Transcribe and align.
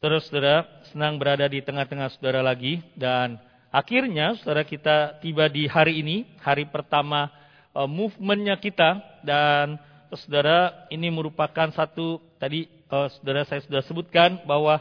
Saudara-saudara, 0.00 0.64
senang 0.88 1.20
berada 1.20 1.44
di 1.44 1.60
tengah-tengah 1.60 2.08
saudara 2.16 2.40
lagi. 2.40 2.80
Dan 2.96 3.36
akhirnya 3.68 4.32
saudara 4.40 4.64
kita 4.64 5.20
tiba 5.20 5.44
di 5.44 5.68
hari 5.68 6.00
ini, 6.00 6.24
hari 6.40 6.64
pertama 6.64 7.28
uh, 7.76 7.84
movementnya 7.84 8.56
kita. 8.56 8.96
Dan 9.20 9.76
saudara 10.16 10.88
ini 10.88 11.12
merupakan 11.12 11.68
satu 11.76 12.16
tadi 12.40 12.64
uh, 12.88 13.12
saudara 13.12 13.44
saya 13.44 13.60
sudah 13.60 13.84
sebutkan 13.84 14.40
bahwa 14.48 14.80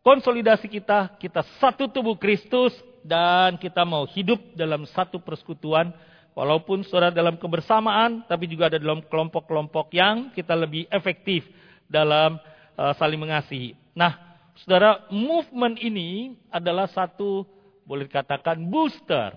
konsolidasi 0.00 0.72
kita, 0.72 1.12
kita 1.20 1.44
satu 1.60 1.84
tubuh 1.92 2.16
Kristus 2.16 2.72
dan 3.04 3.60
kita 3.60 3.84
mau 3.84 4.08
hidup 4.08 4.40
dalam 4.56 4.88
satu 4.96 5.20
persekutuan. 5.20 5.92
Walaupun 6.32 6.88
saudara 6.88 7.12
dalam 7.12 7.36
kebersamaan 7.36 8.24
tapi 8.24 8.48
juga 8.48 8.72
ada 8.72 8.80
dalam 8.80 9.04
kelompok-kelompok 9.12 9.92
yang 9.92 10.32
kita 10.32 10.56
lebih 10.56 10.88
efektif 10.88 11.44
dalam 11.84 12.40
uh, 12.80 12.96
saling 12.96 13.20
mengasihi. 13.20 13.76
Nah, 13.92 14.23
Saudara, 14.54 15.10
movement 15.10 15.74
ini 15.82 16.38
adalah 16.46 16.86
satu 16.86 17.42
boleh 17.84 18.06
dikatakan 18.06 18.62
booster. 18.70 19.34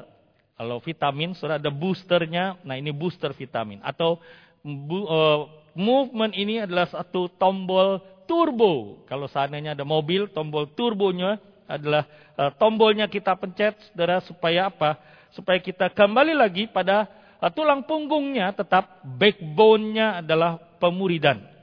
Kalau 0.57 0.81
vitamin, 0.81 1.37
saudara 1.37 1.61
ada 1.61 1.73
boosternya, 1.73 2.57
nah 2.65 2.77
ini 2.77 2.89
booster 2.93 3.33
vitamin. 3.33 3.81
Atau 3.81 4.17
uh, 4.65 5.39
movement 5.77 6.33
ini 6.33 6.65
adalah 6.65 6.89
satu 6.89 7.29
tombol 7.37 8.01
turbo. 8.25 9.05
Kalau 9.05 9.29
seandainya 9.29 9.77
ada 9.77 9.85
mobil, 9.85 10.29
tombol 10.33 10.69
turbonya 10.73 11.37
adalah 11.69 12.05
uh, 12.37 12.49
tombolnya 12.57 13.05
kita 13.09 13.37
pencet, 13.37 13.77
saudara, 13.89 14.21
supaya 14.21 14.69
apa? 14.69 14.97
Supaya 15.33 15.61
kita 15.61 15.93
kembali 15.93 16.33
lagi 16.33 16.65
pada 16.69 17.05
uh, 17.37 17.49
tulang 17.53 17.85
punggungnya, 17.85 18.53
tetap 18.53 19.01
backbone-nya 19.05 20.25
adalah 20.25 20.57
pemuridan. 20.77 21.56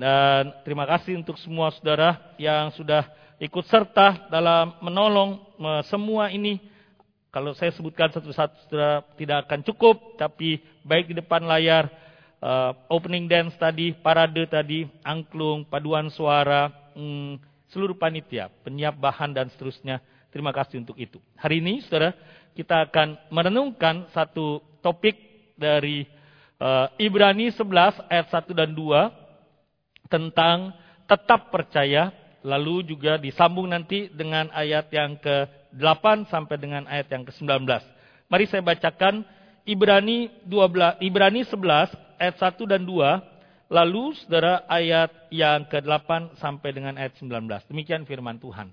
Dan 0.00 0.56
terima 0.64 0.88
kasih 0.88 1.20
untuk 1.20 1.36
semua 1.36 1.68
saudara 1.76 2.32
yang 2.40 2.72
sudah 2.72 3.04
ikut 3.36 3.68
serta 3.68 4.32
dalam 4.32 4.72
menolong 4.80 5.44
semua 5.92 6.32
ini. 6.32 6.56
Kalau 7.28 7.52
saya 7.52 7.68
sebutkan 7.76 8.08
satu-satu 8.08 8.64
saudara 8.64 9.04
tidak 9.20 9.44
akan 9.44 9.60
cukup, 9.60 10.16
tapi 10.16 10.56
baik 10.88 11.12
di 11.12 11.20
depan 11.20 11.44
layar, 11.44 11.92
uh, 12.40 12.72
opening 12.88 13.28
dance 13.28 13.52
tadi, 13.60 13.92
parade 13.92 14.40
tadi, 14.48 14.88
angklung, 15.04 15.68
paduan 15.68 16.08
suara, 16.08 16.72
hmm, 16.96 17.36
seluruh 17.68 17.94
panitia, 17.94 18.48
penyiap 18.64 18.96
bahan 18.96 19.36
dan 19.36 19.52
seterusnya. 19.52 20.00
Terima 20.32 20.48
kasih 20.56 20.80
untuk 20.80 20.96
itu. 20.96 21.20
Hari 21.36 21.60
ini, 21.60 21.84
saudara, 21.84 22.16
kita 22.56 22.88
akan 22.88 23.20
merenungkan 23.28 24.08
satu 24.16 24.64
topik 24.80 25.20
dari 25.60 26.08
uh, 26.56 26.88
Ibrani 26.96 27.52
11 27.52 28.08
ayat 28.08 28.32
1 28.32 28.48
dan 28.56 28.72
2 28.72 29.19
tentang 30.10 30.74
tetap 31.06 31.48
percaya, 31.54 32.10
lalu 32.42 32.84
juga 32.84 33.16
disambung 33.16 33.70
nanti 33.70 34.10
dengan 34.10 34.50
ayat 34.50 34.90
yang 34.90 35.16
ke-8 35.22 36.28
sampai 36.28 36.56
dengan 36.58 36.84
ayat 36.90 37.08
yang 37.08 37.22
ke-19. 37.24 37.64
Mari 38.30 38.44
saya 38.46 38.62
bacakan 38.62 39.22
Ibrani 39.64 40.30
12 40.46 41.02
Ibrani 41.02 41.46
11 41.46 42.20
ayat 42.20 42.36
1 42.36 42.70
dan 42.70 42.82
2, 42.84 43.70
lalu 43.70 44.14
Saudara 44.18 44.66
ayat 44.66 45.10
yang 45.30 45.66
ke-8 45.70 46.38
sampai 46.38 46.70
dengan 46.74 46.94
ayat 46.98 47.14
19. 47.18 47.70
Demikian 47.70 48.02
firman 48.04 48.36
Tuhan. 48.42 48.70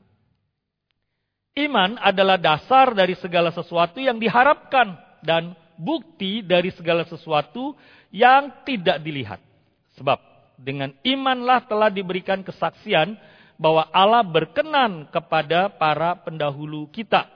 Iman 1.58 1.98
adalah 1.98 2.38
dasar 2.38 2.94
dari 2.94 3.18
segala 3.18 3.50
sesuatu 3.50 3.98
yang 3.98 4.22
diharapkan 4.22 4.94
dan 5.26 5.58
bukti 5.74 6.46
dari 6.46 6.70
segala 6.70 7.02
sesuatu 7.10 7.74
yang 8.14 8.62
tidak 8.62 9.02
dilihat. 9.02 9.42
Sebab 9.98 10.37
dengan 10.58 10.90
imanlah 11.06 11.70
telah 11.70 11.94
diberikan 11.94 12.42
kesaksian 12.42 13.14
bahwa 13.58 13.90
Allah 13.94 14.26
berkenan 14.26 15.10
kepada 15.14 15.70
para 15.70 16.18
pendahulu 16.18 16.90
kita. 16.90 17.30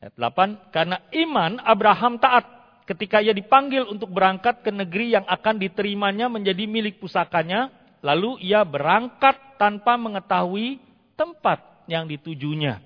Ayat 0.00 0.16
8, 0.18 0.74
karena 0.74 0.96
iman 1.14 1.52
Abraham 1.62 2.18
taat 2.18 2.44
ketika 2.88 3.22
ia 3.22 3.30
dipanggil 3.30 3.86
untuk 3.86 4.10
berangkat 4.10 4.64
ke 4.64 4.74
negeri 4.74 5.14
yang 5.14 5.24
akan 5.28 5.56
diterimanya 5.62 6.26
menjadi 6.26 6.66
milik 6.66 6.98
pusakanya, 6.98 7.70
lalu 8.02 8.40
ia 8.42 8.66
berangkat 8.66 9.38
tanpa 9.56 9.94
mengetahui 9.94 10.82
tempat 11.14 11.86
yang 11.86 12.10
ditujunya. 12.10 12.82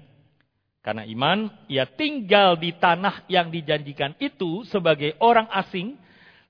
Karena 0.85 1.03
iman, 1.03 1.51
ia 1.67 1.83
tinggal 1.83 2.55
di 2.55 2.71
tanah 2.77 3.27
yang 3.27 3.51
dijanjikan 3.51 4.15
itu 4.23 4.63
sebagai 4.71 5.19
orang 5.19 5.51
asing, 5.51 5.99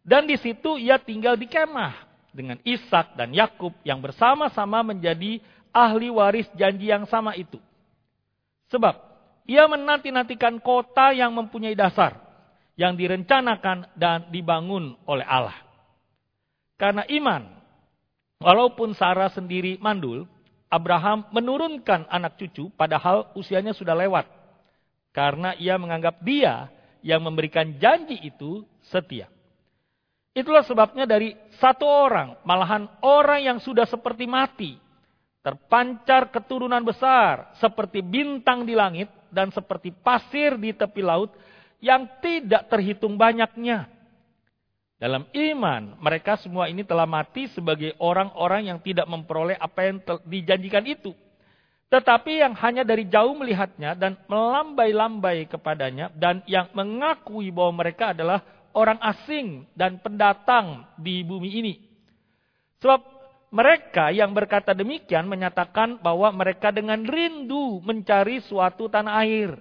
dan 0.05 0.29
di 0.29 0.37
situ 0.37 0.77
ia 0.77 1.01
tinggal 1.01 1.41
di 1.41 1.49
kemah 1.49 2.06
dengan 2.37 2.61
Ishak 2.61 3.17
dan 3.17 3.33
Yakub 3.33 3.73
yang 3.81 4.05
bersama-sama 4.05 4.85
menjadi 4.85 5.41
ahli 5.73 6.13
waris 6.13 6.47
janji 6.53 6.93
yang 6.93 7.09
sama 7.09 7.33
itu. 7.33 7.57
Sebab 8.69 8.95
ia 9.49 9.65
menanti-nantikan 9.65 10.61
kota 10.61 11.17
yang 11.17 11.33
mempunyai 11.33 11.73
dasar, 11.73 12.21
yang 12.77 12.93
direncanakan 12.93 13.89
dan 13.97 14.29
dibangun 14.29 14.99
oleh 15.09 15.25
Allah. 15.25 15.57
Karena 16.77 17.09
iman, 17.09 17.57
walaupun 18.43 18.93
Sarah 18.93 19.33
sendiri 19.33 19.81
mandul, 19.81 20.29
Abraham 20.67 21.25
menurunkan 21.33 22.11
anak 22.11 22.37
cucu 22.37 22.69
padahal 22.75 23.33
usianya 23.39 23.73
sudah 23.73 23.97
lewat. 23.97 24.29
Karena 25.15 25.57
ia 25.57 25.81
menganggap 25.81 26.21
dia 26.21 26.69
yang 27.01 27.25
memberikan 27.25 27.79
janji 27.81 28.19
itu 28.21 28.67
setia. 28.93 29.31
Itulah 30.37 30.61
sebabnya 30.69 31.09
dari 31.09 31.33
satu 31.57 31.89
orang, 31.89 32.37
malahan 32.45 32.85
orang 33.01 33.41
yang 33.41 33.59
sudah 33.59 33.89
seperti 33.89 34.29
mati, 34.29 34.77
terpancar 35.41 36.29
keturunan 36.29 36.85
besar 36.85 37.57
seperti 37.57 38.05
bintang 38.05 38.69
di 38.69 38.77
langit 38.77 39.09
dan 39.33 39.49
seperti 39.49 39.97
pasir 39.97 40.61
di 40.61 40.77
tepi 40.77 41.01
laut 41.01 41.33
yang 41.81 42.05
tidak 42.21 42.69
terhitung 42.69 43.17
banyaknya. 43.17 43.89
Dalam 45.01 45.25
iman, 45.33 45.97
mereka 46.05 46.37
semua 46.37 46.69
ini 46.69 46.85
telah 46.85 47.09
mati 47.09 47.49
sebagai 47.53 47.97
orang-orang 47.97 48.69
yang 48.69 48.79
tidak 48.85 49.09
memperoleh 49.09 49.57
apa 49.57 49.89
yang 49.89 50.05
dijanjikan 50.25 50.85
itu. 50.85 51.17
Tetapi 51.89 52.45
yang 52.45 52.53
hanya 52.61 52.85
dari 52.85 53.09
jauh 53.09 53.33
melihatnya 53.33 53.97
dan 53.97 54.21
melambai-lambai 54.29 55.49
kepadanya 55.49 56.13
dan 56.13 56.45
yang 56.45 56.69
mengakui 56.77 57.49
bahwa 57.49 57.81
mereka 57.87 58.13
adalah 58.13 58.43
orang 58.77 59.01
asing 59.01 59.65
dan 59.73 59.97
pendatang 60.05 60.85
di 61.01 61.25
bumi 61.25 61.51
ini. 61.57 61.75
Sebab 62.85 63.01
mereka 63.49 64.13
yang 64.13 64.37
berkata 64.37 64.77
demikian 64.77 65.25
menyatakan 65.25 65.97
bahwa 66.05 66.29
mereka 66.37 66.69
dengan 66.69 67.01
rindu 67.09 67.81
mencari 67.81 68.45
suatu 68.45 68.93
tanah 68.93 69.25
air. 69.25 69.57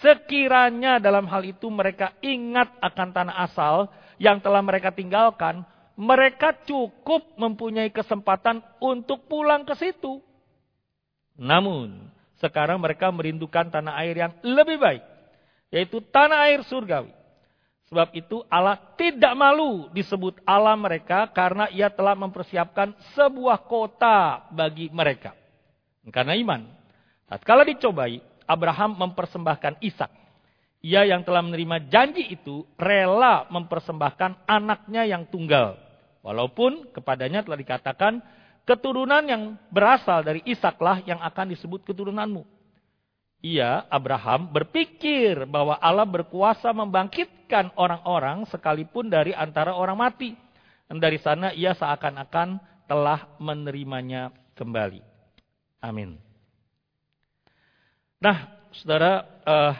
Sekiranya 0.00 0.96
dalam 0.96 1.28
hal 1.28 1.44
itu 1.44 1.68
mereka 1.68 2.16
ingat 2.24 2.72
akan 2.80 3.08
tanah 3.12 3.36
asal 3.44 3.92
yang 4.16 4.40
telah 4.40 4.64
mereka 4.64 4.88
tinggalkan, 4.88 5.60
mereka 5.92 6.56
cukup 6.64 7.36
mempunyai 7.36 7.92
kesempatan 7.92 8.64
untuk 8.80 9.28
pulang 9.28 9.68
ke 9.68 9.76
situ. 9.76 10.24
Namun, 11.36 12.08
sekarang 12.40 12.80
mereka 12.80 13.12
merindukan 13.12 13.68
tanah 13.68 14.00
air 14.00 14.16
yang 14.16 14.32
lebih 14.40 14.80
baik, 14.80 15.04
yaitu 15.68 16.00
tanah 16.08 16.48
air 16.48 16.64
surgawi. 16.64 17.21
Sebab 17.92 18.08
itu 18.16 18.40
Allah 18.48 18.80
tidak 18.96 19.36
malu 19.36 19.92
disebut 19.92 20.40
Allah 20.48 20.72
mereka 20.80 21.28
karena 21.28 21.68
ia 21.68 21.92
telah 21.92 22.16
mempersiapkan 22.16 22.96
sebuah 23.12 23.68
kota 23.68 24.48
bagi 24.48 24.88
mereka. 24.88 25.36
Karena 26.08 26.32
iman. 26.32 26.72
Tatkala 27.28 27.68
dicobai, 27.68 28.16
Abraham 28.48 28.96
mempersembahkan 28.96 29.84
Ishak. 29.84 30.08
Ia 30.80 31.04
yang 31.04 31.20
telah 31.20 31.44
menerima 31.44 31.92
janji 31.92 32.32
itu 32.32 32.64
rela 32.80 33.44
mempersembahkan 33.52 34.48
anaknya 34.48 35.04
yang 35.04 35.28
tunggal. 35.28 35.76
Walaupun 36.24 36.96
kepadanya 36.96 37.44
telah 37.44 37.60
dikatakan 37.60 38.24
keturunan 38.64 39.20
yang 39.28 39.60
berasal 39.68 40.24
dari 40.24 40.40
Ishaklah 40.48 41.04
yang 41.04 41.20
akan 41.20 41.52
disebut 41.52 41.84
keturunanmu 41.84 42.61
ia, 43.42 43.84
Abraham, 43.90 44.46
berpikir 44.54 45.44
bahwa 45.50 45.74
Allah 45.82 46.06
berkuasa 46.06 46.70
membangkitkan 46.70 47.74
orang-orang 47.74 48.46
sekalipun 48.46 49.10
dari 49.10 49.34
antara 49.34 49.74
orang 49.74 49.98
mati. 49.98 50.38
Dan 50.86 51.02
dari 51.02 51.18
sana 51.18 51.50
ia 51.50 51.74
seakan-akan 51.74 52.62
telah 52.86 53.26
menerimanya 53.42 54.30
kembali. 54.54 55.02
Amin. 55.82 56.22
Nah, 58.22 58.46
saudara, 58.78 59.26
uh, 59.42 59.74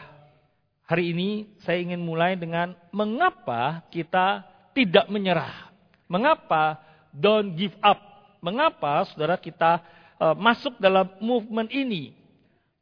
hari 0.82 1.15
ini 1.15 1.55
saya 1.62 1.79
ingin 1.79 2.03
mulai 2.03 2.35
dengan 2.35 2.75
mengapa 2.91 3.87
kita 3.94 4.43
tidak 4.75 5.06
menyerah. 5.06 5.70
Mengapa 6.11 6.82
don't 7.15 7.55
give 7.55 7.79
up. 7.79 8.03
Mengapa 8.43 9.06
saudara 9.06 9.38
kita 9.38 9.79
uh, 10.19 10.35
masuk 10.35 10.82
dalam 10.82 11.06
movement 11.23 11.70
ini. 11.70 12.22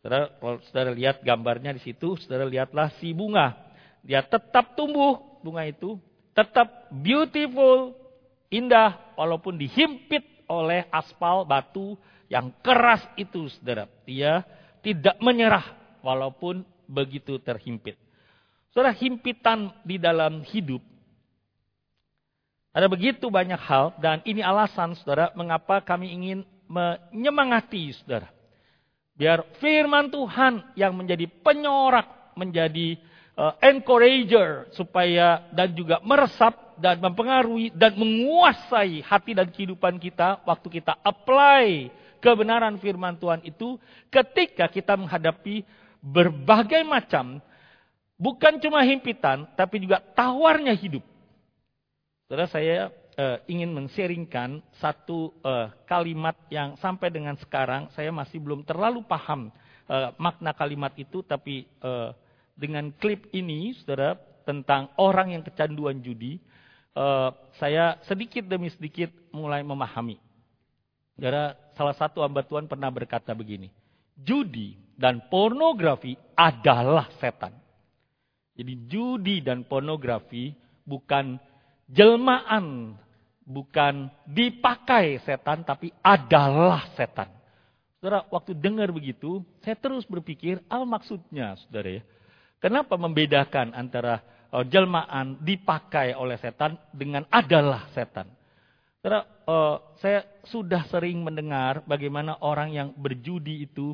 Saudara, 0.00 0.32
kalau 0.40 0.58
saudara 0.64 0.90
lihat 0.96 1.20
gambarnya 1.20 1.76
di 1.76 1.82
situ, 1.84 2.16
saudara 2.20 2.48
lihatlah 2.48 2.88
si 3.00 3.12
bunga. 3.12 3.52
Dia 4.00 4.24
tetap 4.24 4.72
tumbuh, 4.72 5.20
bunga 5.44 5.68
itu. 5.68 6.00
Tetap 6.32 6.88
beautiful, 6.88 7.92
indah, 8.48 8.96
walaupun 9.16 9.60
dihimpit 9.60 10.24
oleh 10.48 10.88
aspal 10.88 11.44
batu 11.44 12.00
yang 12.32 12.48
keras 12.64 13.04
itu, 13.20 13.52
saudara. 13.60 13.84
Dia 14.08 14.40
tidak 14.80 15.20
menyerah 15.20 15.68
walaupun 16.00 16.64
begitu 16.88 17.36
terhimpit. 17.36 18.00
Saudara, 18.72 18.96
himpitan 18.96 19.68
di 19.84 20.00
dalam 20.00 20.40
hidup 20.48 20.80
ada 22.70 22.86
begitu 22.86 23.26
banyak 23.26 23.58
hal 23.58 23.98
dan 23.98 24.22
ini 24.22 24.46
alasan 24.46 24.94
saudara 24.94 25.34
mengapa 25.34 25.82
kami 25.82 26.14
ingin 26.14 26.38
menyemangati 26.70 27.90
saudara. 27.98 28.30
Biar 29.20 29.44
firman 29.60 30.08
Tuhan 30.08 30.72
yang 30.80 30.96
menjadi 30.96 31.28
penyorak, 31.28 32.32
menjadi 32.40 32.96
uh, 33.36 33.52
encourager 33.60 34.72
supaya 34.72 35.44
dan 35.52 35.76
juga 35.76 36.00
meresap 36.00 36.80
dan 36.80 36.96
mempengaruhi 37.04 37.68
dan 37.76 38.00
menguasai 38.00 39.04
hati 39.04 39.36
dan 39.36 39.52
kehidupan 39.52 40.00
kita 40.00 40.40
waktu 40.48 40.80
kita 40.80 40.96
apply 41.04 41.92
kebenaran 42.24 42.80
firman 42.80 43.20
Tuhan 43.20 43.44
itu 43.44 43.76
ketika 44.08 44.72
kita 44.72 44.96
menghadapi 44.96 45.68
berbagai 46.00 46.80
macam 46.88 47.44
bukan 48.16 48.56
cuma 48.56 48.80
himpitan 48.88 49.44
tapi 49.52 49.84
juga 49.84 50.00
tawarnya 50.16 50.72
hidup. 50.72 51.04
Saudara 52.24 52.48
saya 52.48 52.88
uh, 53.20 53.36
ingin 53.44 53.68
men-sharingkan 53.68 54.64
satu 54.80 55.36
uh, 55.44 55.68
kalimat 55.84 56.34
yang 56.48 56.80
sampai 56.80 57.12
dengan 57.12 57.36
sekarang 57.36 57.92
saya 57.92 58.08
masih 58.08 58.40
belum 58.40 58.64
terlalu 58.64 59.04
paham 59.04 59.52
uh, 59.90 60.16
makna 60.16 60.56
kalimat 60.56 60.96
itu, 60.96 61.20
tapi 61.20 61.68
uh, 61.84 62.16
dengan 62.56 62.88
klip 62.96 63.28
ini, 63.36 63.76
saudara, 63.82 64.16
tentang 64.48 64.88
orang 64.96 65.36
yang 65.36 65.42
kecanduan 65.44 66.00
judi, 66.00 66.40
uh, 66.96 67.34
saya 67.60 68.00
sedikit 68.08 68.48
demi 68.48 68.72
sedikit 68.72 69.12
mulai 69.34 69.60
memahami. 69.60 70.16
Saudara, 71.18 71.52
salah 71.76 71.96
satu 71.98 72.24
hamba 72.24 72.40
Tuhan 72.40 72.64
pernah 72.64 72.88
berkata 72.88 73.36
begini, 73.36 73.68
judi 74.16 74.80
dan 74.96 75.20
pornografi 75.28 76.16
adalah 76.32 77.12
setan. 77.20 77.52
Jadi 78.56 78.72
judi 78.88 79.40
dan 79.40 79.64
pornografi 79.64 80.52
bukan 80.84 81.40
jelmaan 81.88 82.96
bukan 83.50 84.06
dipakai 84.22 85.18
setan 85.26 85.66
tapi 85.66 85.90
adalah 85.98 86.86
setan. 86.94 87.26
Saudara, 87.98 88.24
waktu 88.32 88.56
dengar 88.56 88.88
begitu, 88.94 89.44
saya 89.60 89.76
terus 89.76 90.08
berpikir, 90.08 90.62
al 90.70 90.88
maksudnya, 90.88 91.58
saudara 91.60 92.00
ya. 92.00 92.02
Kenapa 92.62 92.96
membedakan 92.96 93.76
antara 93.76 94.24
uh, 94.54 94.64
jelmaan 94.64 95.36
dipakai 95.42 96.16
oleh 96.16 96.40
setan 96.40 96.80
dengan 96.94 97.28
adalah 97.28 97.90
setan? 97.92 98.30
Saudara, 99.02 99.26
uh, 99.44 99.76
saya 100.00 100.24
sudah 100.48 100.88
sering 100.88 101.20
mendengar 101.20 101.84
bagaimana 101.84 102.40
orang 102.40 102.72
yang 102.72 102.88
berjudi 102.96 103.68
itu 103.68 103.92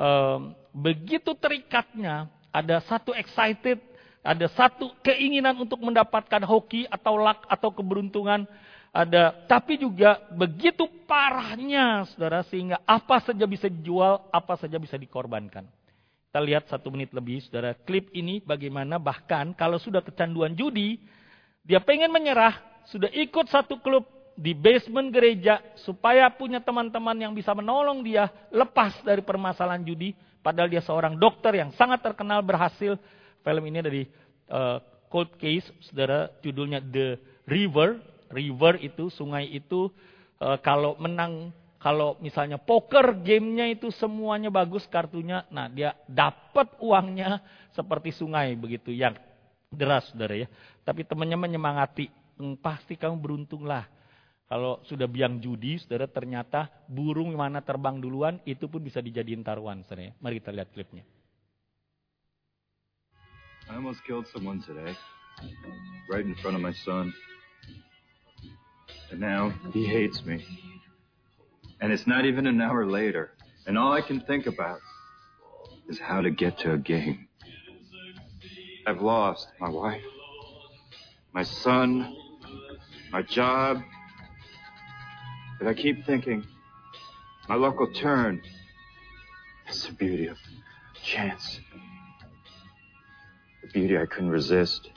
uh, 0.00 0.54
begitu 0.72 1.36
terikatnya, 1.36 2.32
ada 2.48 2.80
satu 2.86 3.12
excited 3.12 3.76
ada 4.24 4.48
satu 4.56 4.88
keinginan 5.04 5.52
untuk 5.60 5.76
mendapatkan 5.84 6.40
hoki 6.48 6.88
atau 6.88 7.20
luck 7.20 7.44
atau 7.44 7.68
keberuntungan. 7.68 8.48
Ada, 8.94 9.50
tapi 9.50 9.74
juga 9.74 10.22
begitu 10.30 10.86
parahnya, 11.02 12.06
saudara, 12.14 12.46
sehingga 12.46 12.78
apa 12.86 13.18
saja 13.26 13.42
bisa 13.42 13.66
dijual, 13.66 14.22
apa 14.30 14.54
saja 14.54 14.78
bisa 14.78 14.94
dikorbankan. 14.94 15.66
Kita 16.30 16.38
lihat 16.38 16.70
satu 16.70 16.94
menit 16.94 17.10
lebih, 17.10 17.42
saudara, 17.42 17.74
klip 17.74 18.14
ini 18.14 18.38
bagaimana 18.38 19.02
bahkan 19.02 19.50
kalau 19.58 19.82
sudah 19.82 19.98
kecanduan 19.98 20.54
judi, 20.54 21.02
dia 21.66 21.82
pengen 21.82 22.14
menyerah, 22.14 22.54
sudah 22.86 23.10
ikut 23.10 23.50
satu 23.50 23.82
klub 23.82 24.06
di 24.38 24.54
basement 24.54 25.10
gereja 25.10 25.58
supaya 25.82 26.30
punya 26.30 26.62
teman-teman 26.62 27.18
yang 27.18 27.34
bisa 27.34 27.50
menolong 27.50 28.02
dia 28.06 28.30
lepas 28.54 28.94
dari 29.02 29.26
permasalahan 29.26 29.82
judi. 29.82 30.14
Padahal 30.38 30.70
dia 30.70 30.82
seorang 30.84 31.18
dokter 31.18 31.56
yang 31.58 31.74
sangat 31.74 31.98
terkenal 32.04 32.44
berhasil 32.46 32.94
Film 33.44 33.64
ini 33.68 33.78
dari 33.84 34.02
uh, 34.48 34.80
Cold 35.12 35.36
Case, 35.36 35.68
saudara, 35.84 36.32
judulnya 36.40 36.80
The 36.80 37.20
River. 37.44 38.00
River 38.34 38.82
itu, 38.82 39.06
sungai 39.14 39.46
itu, 39.46 39.86
uh, 40.42 40.58
kalau 40.58 40.98
menang, 40.98 41.54
kalau 41.78 42.18
misalnya 42.18 42.58
poker 42.58 43.14
gamenya 43.22 43.70
itu 43.70 43.94
semuanya 43.94 44.50
bagus 44.50 44.82
kartunya, 44.90 45.46
nah 45.54 45.70
dia 45.70 45.94
dapat 46.10 46.74
uangnya 46.82 47.38
seperti 47.70 48.10
sungai 48.10 48.58
begitu, 48.58 48.90
yang 48.90 49.14
deras, 49.70 50.10
saudara 50.10 50.34
ya. 50.34 50.48
Tapi 50.82 51.06
temannya 51.06 51.38
menyemangati, 51.38 52.10
hm, 52.42 52.58
pasti 52.58 52.98
kamu 52.98 53.16
beruntunglah. 53.22 53.86
Kalau 54.44 54.84
sudah 54.84 55.08
biang 55.08 55.40
judi, 55.40 55.80
saudara 55.80 56.04
ternyata 56.04 56.68
burung 56.84 57.32
mana 57.32 57.64
terbang 57.64 57.96
duluan, 58.02 58.42
itu 58.44 58.68
pun 58.68 58.82
bisa 58.82 59.00
dijadiin 59.00 59.40
taruhan, 59.40 59.80
saudara. 59.86 60.10
Ya. 60.10 60.12
Mari 60.20 60.42
kita 60.42 60.52
lihat 60.52 60.68
klipnya. 60.74 61.06
I 63.64 63.80
almost 63.80 64.04
killed 64.04 64.28
someone 64.28 64.60
today, 64.60 64.92
right 66.12 66.20
in 66.20 66.36
front 66.44 66.52
of 66.52 66.60
my 66.60 66.76
son. 66.84 67.16
And 69.10 69.20
now 69.20 69.52
he 69.72 69.86
hates 69.86 70.24
me. 70.24 70.44
And 71.80 71.92
it's 71.92 72.06
not 72.06 72.24
even 72.24 72.46
an 72.46 72.60
hour 72.60 72.86
later. 72.86 73.32
And 73.66 73.78
all 73.78 73.92
I 73.92 74.00
can 74.00 74.20
think 74.20 74.46
about 74.46 74.78
is 75.88 75.98
how 75.98 76.20
to 76.20 76.30
get 76.30 76.58
to 76.58 76.72
a 76.72 76.78
game. 76.78 77.28
I've 78.86 79.00
lost 79.00 79.48
my 79.60 79.68
wife, 79.68 80.02
my 81.32 81.42
son, 81.42 82.14
my 83.10 83.22
job. 83.22 83.82
But 85.58 85.68
I 85.68 85.74
keep 85.74 86.04
thinking 86.04 86.44
my 87.48 87.56
luck 87.56 87.78
will 87.78 87.92
turn. 87.92 88.40
It's 89.66 89.86
the 89.86 89.92
beauty 89.92 90.26
of 90.26 90.38
chance 91.02 91.60
The 93.62 93.68
beauty 93.68 93.98
I 93.98 94.06
couldn't 94.06 94.30
resist. 94.30 94.88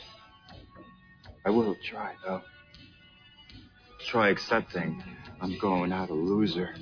I 1.45 1.49
will 1.49 1.75
try, 1.83 2.13
though. 2.25 2.41
Try 4.07 4.29
accepting 4.29 5.03
I'm 5.41 5.57
going 5.59 5.91
out 5.91 6.09
a 6.09 6.13
loser. 6.13 6.73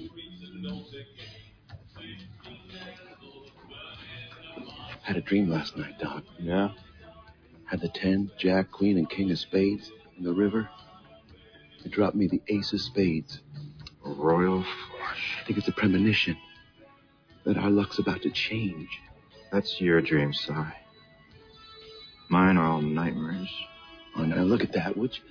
Had 5.01 5.17
a 5.17 5.21
dream 5.21 5.49
last 5.49 5.75
night, 5.75 5.97
Doc. 5.99 6.23
Yeah? 6.37 6.69
Had 7.65 7.81
the 7.81 7.89
ten, 7.89 8.29
jack, 8.37 8.71
queen, 8.71 8.99
and 8.99 9.09
king 9.09 9.31
of 9.31 9.39
spades 9.39 9.91
in 10.17 10.23
the 10.23 10.33
river. 10.33 10.69
It 11.83 11.91
dropped 11.91 12.15
me 12.15 12.27
the 12.27 12.43
ace 12.47 12.73
of 12.73 12.81
spades. 12.81 13.39
A 14.05 14.09
royal 14.09 14.63
flush. 14.63 15.37
I 15.41 15.45
think 15.47 15.57
it's 15.57 15.67
a 15.67 15.71
premonition 15.71 16.37
that 17.43 17.57
our 17.57 17.71
luck's 17.71 17.97
about 17.97 18.21
to 18.21 18.29
change. 18.29 18.89
That's 19.51 19.81
your 19.81 19.99
dream, 19.99 20.31
Si. 20.31 20.53
Mine 22.29 22.57
are 22.57 22.67
all 22.67 22.81
nightmares. 22.81 23.49
Oh, 24.15 24.25
now 24.25 24.43
look 24.43 24.63
at 24.63 24.73
that, 24.73 24.95
would 24.95 25.17
you? 25.17 25.23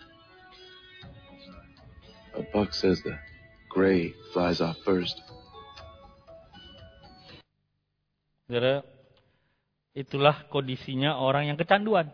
A 2.35 2.43
buck 2.51 2.75
says 2.75 2.99
the 3.07 3.15
gray 3.71 4.11
flies 4.35 4.59
off 4.59 4.77
first. 4.83 5.19
Saudara, 8.45 8.85
itulah 9.97 10.45
kondisinya 10.51 11.17
orang 11.19 11.49
yang 11.49 11.59
kecanduan. 11.59 12.11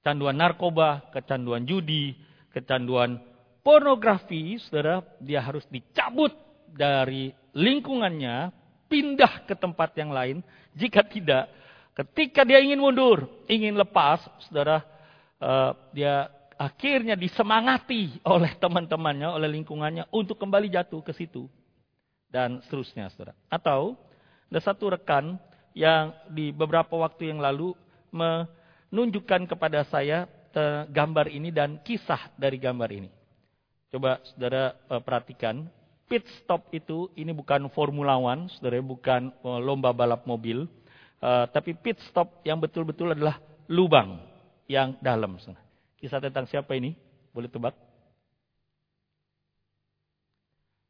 Kecanduan 0.00 0.36
narkoba, 0.38 1.10
kecanduan 1.10 1.66
judi, 1.66 2.14
kecanduan 2.54 3.18
pornografi, 3.64 4.60
saudara, 4.62 5.02
dia 5.18 5.42
harus 5.42 5.66
dicabut 5.66 6.30
dari 6.70 7.34
lingkungannya, 7.56 8.54
pindah 8.86 9.48
ke 9.48 9.58
tempat 9.58 9.96
yang 9.98 10.14
lain. 10.14 10.44
Jika 10.78 11.02
tidak, 11.08 11.50
Ketika 11.98 12.46
dia 12.46 12.62
ingin 12.62 12.78
mundur, 12.78 13.26
ingin 13.50 13.74
lepas, 13.74 14.22
saudara, 14.46 14.86
uh, 15.42 15.74
dia 15.90 16.30
akhirnya 16.58 17.14
disemangati 17.14 18.18
oleh 18.26 18.58
teman-temannya, 18.58 19.30
oleh 19.30 19.48
lingkungannya 19.54 20.10
untuk 20.10 20.36
kembali 20.42 20.68
jatuh 20.74 21.00
ke 21.06 21.14
situ. 21.14 21.46
Dan 22.28 22.60
seterusnya, 22.66 23.08
saudara. 23.14 23.32
Atau 23.48 23.96
ada 24.52 24.60
satu 24.60 24.92
rekan 24.92 25.40
yang 25.72 26.12
di 26.28 26.52
beberapa 26.52 26.98
waktu 26.98 27.32
yang 27.32 27.40
lalu 27.40 27.72
menunjukkan 28.12 29.48
kepada 29.48 29.86
saya 29.88 30.28
uh, 30.52 30.84
gambar 30.90 31.32
ini 31.32 31.48
dan 31.48 31.80
kisah 31.80 32.34
dari 32.36 32.60
gambar 32.60 32.90
ini. 32.92 33.08
Coba 33.88 34.20
saudara 34.28 34.76
uh, 34.92 35.00
perhatikan, 35.00 35.64
pit 36.04 36.26
stop 36.44 36.68
itu 36.76 37.08
ini 37.16 37.32
bukan 37.32 37.72
Formula 37.72 38.20
One, 38.20 38.52
saudara, 38.52 38.76
bukan 38.84 39.32
uh, 39.40 39.56
lomba 39.62 39.94
balap 39.96 40.28
mobil 40.28 40.68
tapi 41.50 41.74
pit 41.74 41.98
stop 42.06 42.46
yang 42.46 42.62
betul-betul 42.62 43.10
adalah 43.10 43.42
lubang 43.66 44.22
yang 44.70 44.94
dalam. 45.02 45.34
Kisah 45.98 46.22
tentang 46.22 46.46
siapa 46.46 46.78
ini? 46.78 46.94
Boleh 47.34 47.50
tebak? 47.50 47.74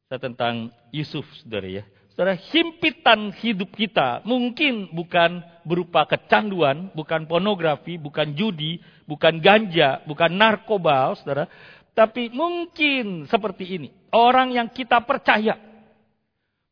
Kisah 0.05 0.21
tentang 0.21 0.69
Yusuf, 0.93 1.25
saudara 1.41 1.69
ya. 1.69 1.85
Saudara, 2.13 2.35
himpitan 2.35 3.31
hidup 3.31 3.73
kita 3.79 4.27
mungkin 4.27 4.91
bukan 4.91 5.39
berupa 5.63 6.03
kecanduan, 6.03 6.91
bukan 6.93 7.31
pornografi, 7.31 7.95
bukan 7.95 8.35
judi, 8.35 8.83
bukan 9.07 9.39
ganja, 9.39 10.03
bukan 10.03 10.35
narkoba, 10.35 11.15
saudara. 11.17 11.47
Tapi 11.95 12.29
mungkin 12.35 13.31
seperti 13.31 13.81
ini. 13.81 13.89
Orang 14.11 14.51
yang 14.51 14.69
kita 14.69 14.99
percaya. 15.07 15.57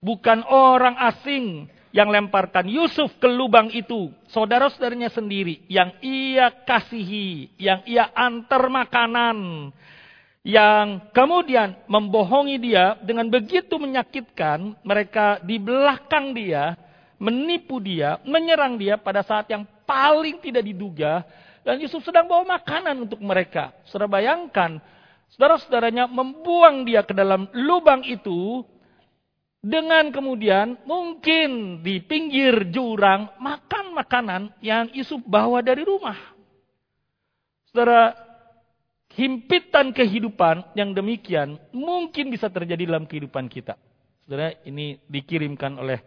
Bukan 0.02 0.45
orang 0.50 0.99
asing 1.14 1.71
yang 1.97 2.12
lemparkan 2.12 2.69
Yusuf 2.69 3.09
ke 3.17 3.25
lubang 3.25 3.73
itu. 3.73 4.12
Saudara-saudaranya 4.29 5.09
sendiri. 5.09 5.65
Yang 5.65 5.97
ia 6.05 6.53
kasihi. 6.53 7.57
Yang 7.57 7.88
ia 7.88 8.12
antar 8.12 8.69
makanan. 8.69 9.73
Yang 10.45 11.09
kemudian 11.17 11.73
membohongi 11.88 12.61
dia 12.61 13.00
dengan 13.00 13.33
begitu 13.33 13.81
menyakitkan. 13.81 14.76
Mereka 14.85 15.41
di 15.49 15.57
belakang 15.57 16.37
dia. 16.37 16.76
Menipu 17.17 17.81
dia. 17.81 18.21
Menyerang 18.29 18.76
dia 18.76 19.00
pada 19.00 19.25
saat 19.25 19.49
yang 19.49 19.65
paling 19.88 20.37
tidak 20.45 20.69
diduga. 20.69 21.25
Dan 21.65 21.81
Yusuf 21.81 22.05
sedang 22.05 22.29
bawa 22.29 22.45
makanan 22.61 23.09
untuk 23.09 23.25
mereka. 23.25 23.73
Saudara 23.88 24.21
bayangkan 24.21 24.85
saudara-saudaranya 25.33 26.07
membuang 26.12 26.85
dia 26.87 27.03
ke 27.03 27.17
dalam 27.17 27.49
lubang 27.57 28.05
itu 28.07 28.62
dengan 29.67 30.15
kemudian 30.15 30.79
mungkin 30.87 31.83
di 31.83 31.99
pinggir 31.99 32.71
jurang 32.71 33.35
makan 33.43 33.99
makanan 33.99 34.43
yang 34.63 34.87
Yusuf 34.95 35.19
bawa 35.27 35.59
dari 35.59 35.83
rumah. 35.83 36.15
Saudara, 37.75 38.15
himpitan 39.19 39.91
kehidupan 39.91 40.79
yang 40.79 40.95
demikian 40.95 41.59
mungkin 41.75 42.31
bisa 42.31 42.47
terjadi 42.47 42.87
dalam 42.87 43.11
kehidupan 43.11 43.51
kita. 43.51 43.75
Saudara, 44.23 44.55
ini 44.63 45.03
dikirimkan 45.11 45.83
oleh 45.83 45.99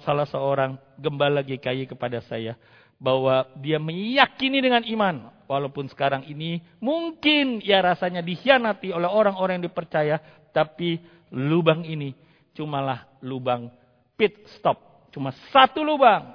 salah 0.00 0.24
seorang 0.24 0.80
gembala 0.96 1.44
GKI 1.44 1.92
kepada 1.92 2.24
saya 2.24 2.56
bahwa 2.96 3.44
dia 3.60 3.76
meyakini 3.76 4.64
dengan 4.64 4.80
iman 4.88 5.28
walaupun 5.44 5.84
sekarang 5.92 6.24
ini 6.32 6.64
mungkin 6.80 7.60
ya 7.60 7.84
rasanya 7.84 8.24
dikhianati 8.24 8.88
oleh 8.88 9.04
orang-orang 9.04 9.60
yang 9.60 9.68
dipercaya 9.68 10.16
tapi 10.48 10.96
lubang 11.28 11.84
ini 11.84 12.16
cumalah 12.56 13.04
lubang 13.20 13.68
pit 14.16 14.32
stop. 14.56 15.08
Cuma 15.12 15.30
satu 15.52 15.84
lubang. 15.84 16.32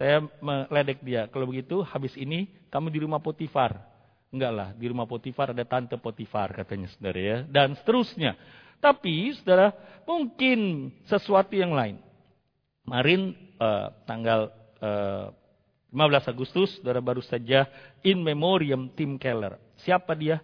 Saya 0.00 0.24
meledek 0.40 1.04
dia. 1.04 1.28
Kalau 1.28 1.46
begitu 1.46 1.84
habis 1.84 2.16
ini 2.16 2.48
kamu 2.72 2.88
di 2.88 2.98
rumah 3.04 3.20
Potifar. 3.20 3.76
Enggak 4.32 4.52
lah 4.52 4.68
di 4.72 4.88
rumah 4.88 5.04
Potifar 5.04 5.52
ada 5.52 5.62
tante 5.68 6.00
Potifar 6.00 6.50
katanya 6.56 6.88
saudara 6.90 7.20
ya. 7.20 7.38
Dan 7.44 7.76
seterusnya. 7.76 8.34
Tapi 8.80 9.36
saudara 9.38 9.70
mungkin 10.08 10.90
sesuatu 11.06 11.54
yang 11.54 11.76
lain. 11.76 12.00
Kemarin 12.82 13.36
uh, 13.62 13.94
tanggal 14.08 14.50
uh, 14.82 15.30
15 15.92 16.32
Agustus, 16.32 16.80
saudara 16.80 17.04
baru 17.04 17.20
saja 17.20 17.68
in 18.00 18.18
memoriam 18.24 18.88
Tim 18.96 19.20
Keller. 19.20 19.60
Siapa 19.84 20.16
dia? 20.16 20.40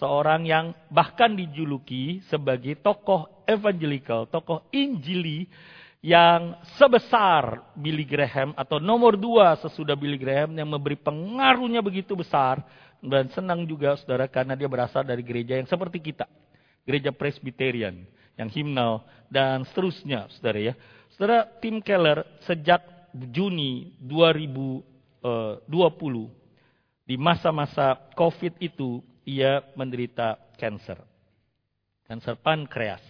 Seorang 0.00 0.48
yang 0.48 0.72
bahkan 0.88 1.36
dijuluki 1.36 2.24
sebagai 2.32 2.80
tokoh 2.80 3.44
evangelical, 3.44 4.24
tokoh 4.24 4.64
injili 4.72 5.44
yang 6.00 6.56
sebesar 6.80 7.60
Billy 7.76 8.08
Graham 8.08 8.56
atau 8.56 8.80
nomor 8.80 9.20
dua 9.20 9.60
sesudah 9.60 9.92
Billy 9.92 10.16
Graham 10.16 10.56
yang 10.56 10.72
memberi 10.72 10.96
pengaruhnya 10.96 11.84
begitu 11.84 12.16
besar. 12.16 12.64
Dan 13.00 13.28
senang 13.32 13.64
juga 13.68 13.96
saudara 14.00 14.28
karena 14.28 14.56
dia 14.56 14.68
berasal 14.68 15.04
dari 15.04 15.20
gereja 15.20 15.56
yang 15.56 15.68
seperti 15.68 16.00
kita. 16.00 16.24
Gereja 16.84 17.12
Presbyterian, 17.12 18.00
yang 18.40 18.48
himnal 18.48 19.04
dan 19.28 19.68
seterusnya 19.68 20.32
saudara 20.32 20.72
ya. 20.72 20.74
Saudara 21.12 21.44
Tim 21.60 21.84
Keller 21.84 22.24
sejak 22.48 22.80
Juni 23.12 23.92
2000 24.00 24.88
20 25.20 25.68
eh, 25.68 26.28
di 27.04 27.16
masa-masa 27.20 28.00
COVID 28.16 28.56
itu 28.64 29.04
ia 29.30 29.62
menderita 29.78 30.34
kanker. 30.58 30.98
Kanker 32.10 32.36
pankreas. 32.42 33.02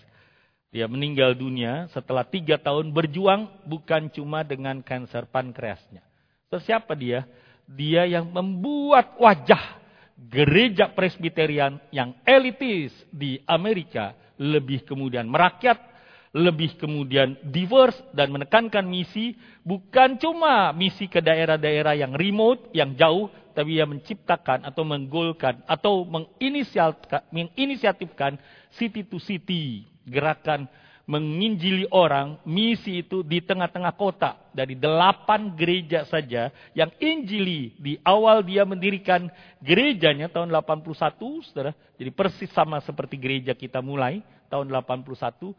Dia 0.71 0.87
meninggal 0.87 1.35
dunia 1.35 1.89
setelah 1.91 2.23
tiga 2.23 2.61
tahun 2.61 2.93
berjuang 2.95 3.67
bukan 3.67 4.13
cuma 4.13 4.45
dengan 4.47 4.85
kanker 4.85 5.27
pankreasnya. 5.33 6.05
Terus 6.53 6.63
siapa 6.69 6.93
dia? 6.95 7.27
Dia 7.67 8.07
yang 8.07 8.31
membuat 8.31 9.19
wajah 9.19 9.81
gereja 10.15 10.93
presbiterian 10.93 11.81
yang 11.91 12.13
elitis 12.29 12.93
di 13.09 13.41
Amerika 13.49 14.15
lebih 14.37 14.85
kemudian 14.85 15.27
merakyat 15.27 15.91
lebih 16.31 16.79
kemudian 16.79 17.35
diverse 17.43 17.99
dan 18.15 18.31
menekankan 18.31 18.87
misi 18.87 19.35
bukan 19.67 20.15
cuma 20.15 20.71
misi 20.71 21.11
ke 21.11 21.19
daerah-daerah 21.19 21.99
yang 21.99 22.15
remote, 22.15 22.71
yang 22.71 22.95
jauh, 22.95 23.27
tapi 23.53 23.75
ia 23.79 23.87
menciptakan 23.87 24.65
atau 24.67 24.85
menggolkan 24.87 25.63
atau 25.67 26.05
menginisiatifkan 26.07 28.39
city 28.75 29.05
to 29.07 29.19
city, 29.19 29.85
gerakan 30.07 30.69
menginjili 31.11 31.91
orang, 31.91 32.39
misi 32.47 33.03
itu 33.03 33.27
di 33.27 33.43
tengah-tengah 33.43 33.99
kota. 33.99 34.39
Dari 34.55 34.79
delapan 34.79 35.59
gereja 35.59 36.07
saja 36.07 36.55
yang 36.71 36.95
injili 37.03 37.75
di 37.83 37.99
awal 38.07 38.47
dia 38.47 38.63
mendirikan 38.63 39.27
gerejanya 39.59 40.31
tahun 40.31 40.55
81, 40.55 41.51
saudara. 41.51 41.75
Jadi 41.99 42.15
persis 42.15 42.47
sama 42.55 42.79
seperti 42.79 43.19
gereja 43.19 43.59
kita 43.59 43.83
mulai 43.83 44.23
tahun 44.47 44.71
81 44.71 45.51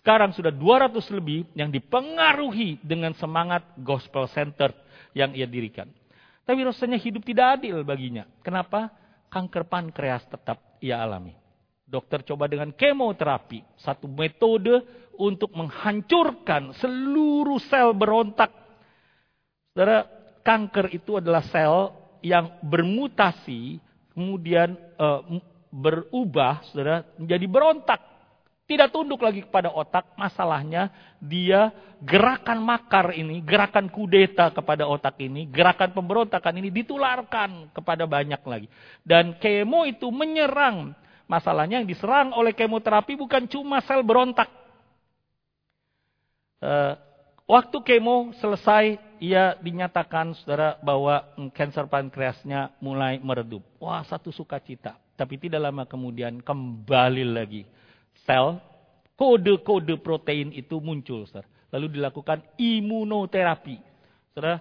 sekarang 0.00 0.32
sudah 0.32 0.48
200 0.48 0.88
lebih 1.12 1.44
yang 1.52 1.68
dipengaruhi 1.68 2.80
dengan 2.80 3.12
semangat 3.12 3.60
gospel 3.76 4.24
center 4.32 4.72
yang 5.12 5.36
ia 5.36 5.44
dirikan. 5.44 5.84
Tapi 6.42 6.60
rasanya 6.66 6.98
hidup 6.98 7.22
tidak 7.22 7.60
adil 7.60 7.86
baginya. 7.86 8.26
Kenapa? 8.42 8.90
Kanker 9.30 9.64
pankreas 9.64 10.26
tetap 10.26 10.58
ia 10.82 10.98
alami. 11.00 11.32
Dokter 11.86 12.24
coba 12.24 12.48
dengan 12.48 12.72
kemoterapi, 12.72 13.62
satu 13.76 14.08
metode 14.08 14.80
untuk 15.20 15.52
menghancurkan 15.52 16.72
seluruh 16.80 17.60
sel 17.68 17.92
berontak. 17.92 18.48
Saudara, 19.72 20.08
kanker 20.40 20.88
itu 20.96 21.20
adalah 21.20 21.44
sel 21.52 21.92
yang 22.24 22.60
bermutasi, 22.64 23.76
kemudian 24.16 24.72
uh, 24.96 25.20
berubah, 25.68 26.64
saudara, 26.72 27.04
menjadi 27.20 27.46
berontak 27.48 28.11
tidak 28.62 28.94
tunduk 28.94 29.18
lagi 29.18 29.42
kepada 29.42 29.74
otak, 29.74 30.14
masalahnya 30.14 30.88
dia 31.18 31.74
gerakan 31.98 32.62
makar 32.62 33.10
ini, 33.10 33.42
gerakan 33.42 33.90
kudeta 33.90 34.54
kepada 34.54 34.86
otak 34.86 35.18
ini, 35.18 35.50
gerakan 35.50 35.90
pemberontakan 35.90 36.62
ini 36.62 36.70
ditularkan 36.70 37.74
kepada 37.74 38.06
banyak 38.06 38.38
lagi. 38.46 38.70
Dan 39.02 39.34
kemo 39.42 39.82
itu 39.82 40.06
menyerang. 40.14 40.94
Masalahnya 41.26 41.82
yang 41.82 41.88
diserang 41.88 42.30
oleh 42.34 42.54
kemoterapi 42.54 43.18
bukan 43.18 43.50
cuma 43.50 43.82
sel 43.82 44.06
berontak. 44.06 44.46
Uh, 46.62 46.94
waktu 47.50 47.76
kemo 47.82 48.30
selesai, 48.38 48.94
ia 49.18 49.58
dinyatakan 49.58 50.38
saudara 50.38 50.78
bahwa 50.78 51.34
kanker 51.50 51.90
pankreasnya 51.90 52.78
mulai 52.78 53.18
meredup. 53.18 53.66
Wah, 53.82 54.06
satu 54.06 54.30
sukacita. 54.30 54.94
Tapi 55.18 55.34
tidak 55.38 55.66
lama 55.66 55.82
kemudian 55.82 56.38
kembali 56.38 57.26
lagi 57.26 57.62
sel, 58.24 58.58
kode-kode 59.16 59.98
protein 60.00 60.50
itu 60.54 60.78
muncul. 60.82 61.24
Saudara. 61.28 61.48
Lalu 61.72 62.00
dilakukan 62.00 62.44
imunoterapi. 62.60 63.76
Saudara, 64.32 64.60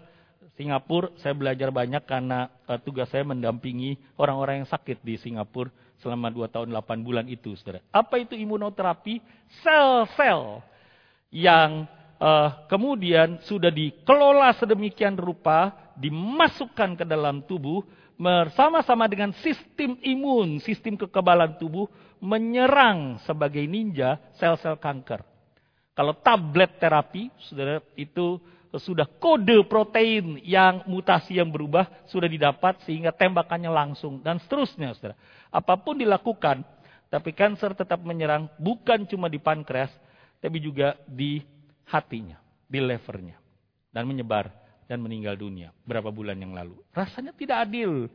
Singapura 0.55 1.15
saya 1.17 1.33
belajar 1.33 1.71
banyak 1.71 2.03
karena 2.03 2.51
uh, 2.67 2.77
tugas 2.77 3.07
saya 3.09 3.23
mendampingi 3.23 3.97
orang-orang 4.19 4.63
yang 4.63 4.69
sakit 4.69 4.99
di 5.01 5.15
Singapura 5.17 5.71
selama 6.03 6.33
2 6.33 6.53
tahun 6.53 6.67
8 6.75 7.07
bulan 7.07 7.25
itu. 7.31 7.55
Saudara. 7.57 7.81
Apa 7.89 8.19
itu 8.19 8.35
imunoterapi? 8.35 9.23
Sel-sel 9.63 10.61
yang 11.31 11.87
uh, 12.19 12.67
kemudian 12.67 13.39
sudah 13.47 13.71
dikelola 13.73 14.53
sedemikian 14.59 15.15
rupa, 15.15 15.73
dimasukkan 15.97 16.99
ke 17.01 17.05
dalam 17.07 17.41
tubuh, 17.47 17.81
bersama-sama 18.21 19.09
dengan 19.09 19.33
sistem 19.41 19.97
imun, 19.97 20.61
sistem 20.61 20.93
kekebalan 20.93 21.57
tubuh, 21.57 21.89
menyerang 22.21 23.17
sebagai 23.25 23.65
ninja 23.65 24.21
sel-sel 24.37 24.77
kanker. 24.77 25.25
Kalau 25.97 26.13
tablet 26.21 26.77
terapi, 26.77 27.33
saudara, 27.49 27.81
itu 27.97 28.37
sudah 28.77 29.09
kode 29.09 29.65
protein 29.65 30.37
yang 30.45 30.85
mutasi 30.87 31.41
yang 31.41 31.49
berubah 31.49 32.07
sudah 32.07 32.29
didapat 32.29 32.79
sehingga 32.87 33.11
tembakannya 33.11 33.73
langsung 33.73 34.21
dan 34.21 34.37
seterusnya, 34.37 34.93
saudara. 34.93 35.17
Apa 35.49 35.81
pun 35.81 35.97
dilakukan, 35.97 36.61
tapi 37.09 37.33
kanker 37.33 37.73
tetap 37.73 37.99
menyerang 38.05 38.53
bukan 38.61 39.03
cuma 39.09 39.33
di 39.33 39.41
pankreas, 39.41 39.91
tapi 40.37 40.61
juga 40.61 40.93
di 41.09 41.41
hatinya, 41.89 42.37
di 42.69 42.79
levernya, 42.79 43.35
dan 43.89 44.05
menyebar 44.05 44.60
dan 44.91 44.99
meninggal 44.99 45.39
dunia 45.39 45.71
berapa 45.87 46.11
bulan 46.11 46.35
yang 46.35 46.51
lalu. 46.51 46.75
Rasanya 46.91 47.31
tidak 47.31 47.63
adil. 47.63 48.11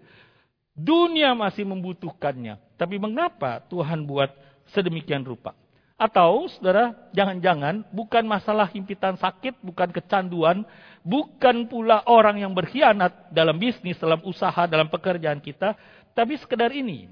Dunia 0.77 1.33
masih 1.33 1.65
membutuhkannya. 1.65 2.61
Tapi 2.77 3.01
mengapa 3.01 3.65
Tuhan 3.73 4.05
buat 4.05 4.29
sedemikian 4.77 5.25
rupa? 5.25 5.57
Atau 5.97 6.45
saudara, 6.53 6.93
jangan-jangan 7.17 7.89
bukan 7.89 8.29
masalah 8.29 8.69
himpitan 8.69 9.17
sakit, 9.17 9.65
bukan 9.65 9.89
kecanduan, 9.89 10.69
bukan 11.01 11.65
pula 11.65 12.05
orang 12.05 12.45
yang 12.45 12.53
berkhianat 12.53 13.33
dalam 13.33 13.57
bisnis, 13.57 13.97
dalam 13.97 14.21
usaha, 14.29 14.69
dalam 14.69 14.93
pekerjaan 14.93 15.41
kita, 15.41 15.73
tapi 16.13 16.37
sekedar 16.37 16.69
ini. 16.77 17.09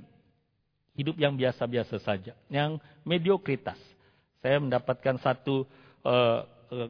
Hidup 0.92 1.16
yang 1.16 1.32
biasa-biasa 1.32 1.96
saja, 2.04 2.36
yang 2.52 2.76
mediokritas. 3.08 3.80
Saya 4.44 4.60
mendapatkan 4.60 5.16
satu 5.24 5.64
uh, 6.04 6.44
uh, 6.68 6.88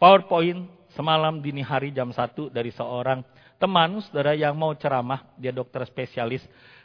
PowerPoint 0.00 0.77
semalam 0.96 1.42
dini 1.42 1.60
hari 1.60 1.92
jam 1.92 2.08
1 2.14 2.52
dari 2.52 2.72
seorang 2.72 3.20
teman 3.58 3.98
saudara 4.06 4.32
yang 4.32 4.54
mau 4.54 4.72
ceramah, 4.72 5.26
dia 5.36 5.50
dokter 5.50 5.84
spesialis. 5.84 6.40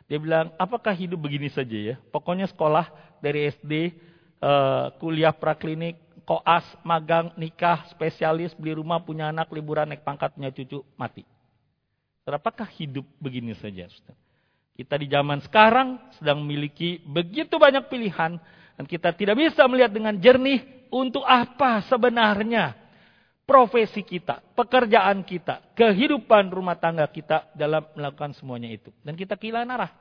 Dia 0.10 0.20
bilang, 0.20 0.52
apakah 0.60 0.92
hidup 0.92 1.22
begini 1.22 1.48
saja 1.48 1.94
ya? 1.94 1.96
Pokoknya 2.12 2.50
sekolah 2.50 2.92
dari 3.24 3.48
SD, 3.48 3.96
uh, 4.44 4.92
kuliah 5.00 5.32
praklinik, 5.32 5.96
koas, 6.28 6.66
magang, 6.84 7.32
nikah, 7.40 7.88
spesialis, 7.94 8.52
beli 8.60 8.76
rumah, 8.76 9.00
punya 9.00 9.32
anak, 9.32 9.48
liburan, 9.56 9.88
naik 9.88 10.04
pangkat, 10.04 10.36
punya 10.36 10.52
cucu, 10.52 10.84
mati. 11.00 11.24
Apakah 12.24 12.68
hidup 12.80 13.04
begini 13.20 13.52
saja? 13.56 13.88
Kita 14.74 14.96
di 14.96 15.08
zaman 15.12 15.44
sekarang 15.44 16.00
sedang 16.18 16.42
memiliki 16.42 16.98
begitu 17.04 17.60
banyak 17.60 17.92
pilihan 17.92 18.40
dan 18.74 18.86
kita 18.88 19.14
tidak 19.14 19.36
bisa 19.38 19.68
melihat 19.68 19.92
dengan 19.92 20.16
jernih 20.18 20.88
untuk 20.90 21.22
apa 21.28 21.84
sebenarnya 21.86 22.83
profesi 23.44 24.02
kita, 24.04 24.40
pekerjaan 24.56 25.24
kita, 25.28 25.76
kehidupan 25.76 26.48
rumah 26.52 26.80
tangga 26.80 27.08
kita 27.12 27.52
dalam 27.54 27.84
melakukan 27.96 28.32
semuanya 28.36 28.72
itu. 28.72 28.90
Dan 29.04 29.20
kita 29.20 29.36
kehilangan 29.36 29.76
arah. 29.76 29.92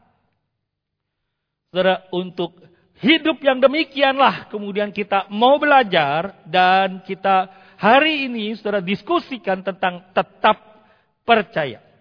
Saudara, 1.73 2.07
untuk 2.15 2.57
hidup 3.03 3.43
yang 3.43 3.59
demikianlah 3.59 4.47
kemudian 4.53 4.95
kita 4.95 5.27
mau 5.33 5.59
belajar 5.59 6.39
dan 6.47 7.03
kita 7.03 7.51
hari 7.81 8.31
ini 8.31 8.55
saudara 8.55 8.79
diskusikan 8.79 9.65
tentang 9.67 10.07
tetap 10.15 10.87
percaya. 11.27 11.92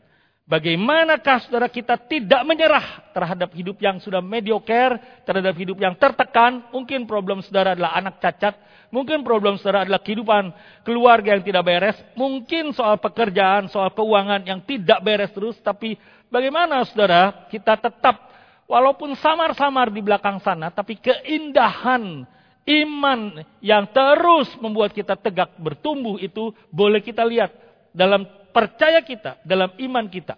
Bagaimanakah 0.52 1.48
saudara 1.48 1.72
kita 1.72 1.96
tidak 1.96 2.44
menyerah 2.44 3.08
terhadap 3.16 3.56
hidup 3.56 3.80
yang 3.80 4.04
sudah 4.04 4.20
mediocre, 4.20 5.00
terhadap 5.24 5.56
hidup 5.56 5.80
yang 5.80 5.96
tertekan. 5.96 6.68
Mungkin 6.76 7.08
problem 7.08 7.40
saudara 7.40 7.72
adalah 7.72 7.96
anak 7.96 8.20
cacat. 8.20 8.60
Mungkin 8.92 9.24
problem 9.24 9.56
saudara 9.56 9.88
adalah 9.88 10.04
kehidupan 10.04 10.52
keluarga 10.84 11.40
yang 11.40 11.44
tidak 11.48 11.64
beres. 11.64 11.96
Mungkin 12.20 12.76
soal 12.76 13.00
pekerjaan, 13.00 13.72
soal 13.72 13.96
keuangan 13.96 14.44
yang 14.44 14.60
tidak 14.68 15.00
beres 15.00 15.32
terus. 15.32 15.56
Tapi 15.64 15.96
bagaimana 16.28 16.84
saudara 16.84 17.48
kita 17.48 17.80
tetap 17.80 18.20
walaupun 18.68 19.16
samar-samar 19.16 19.88
di 19.88 20.04
belakang 20.04 20.44
sana. 20.44 20.68
Tapi 20.68 21.00
keindahan 21.00 22.28
iman 22.68 23.40
yang 23.64 23.88
terus 23.88 24.52
membuat 24.60 24.92
kita 24.92 25.16
tegak 25.16 25.56
bertumbuh 25.56 26.20
itu 26.20 26.52
boleh 26.68 27.00
kita 27.00 27.24
lihat 27.24 27.56
dalam 27.96 28.41
percaya 28.52 29.02
kita, 29.02 29.40
dalam 29.48 29.72
iman 29.80 30.06
kita. 30.08 30.38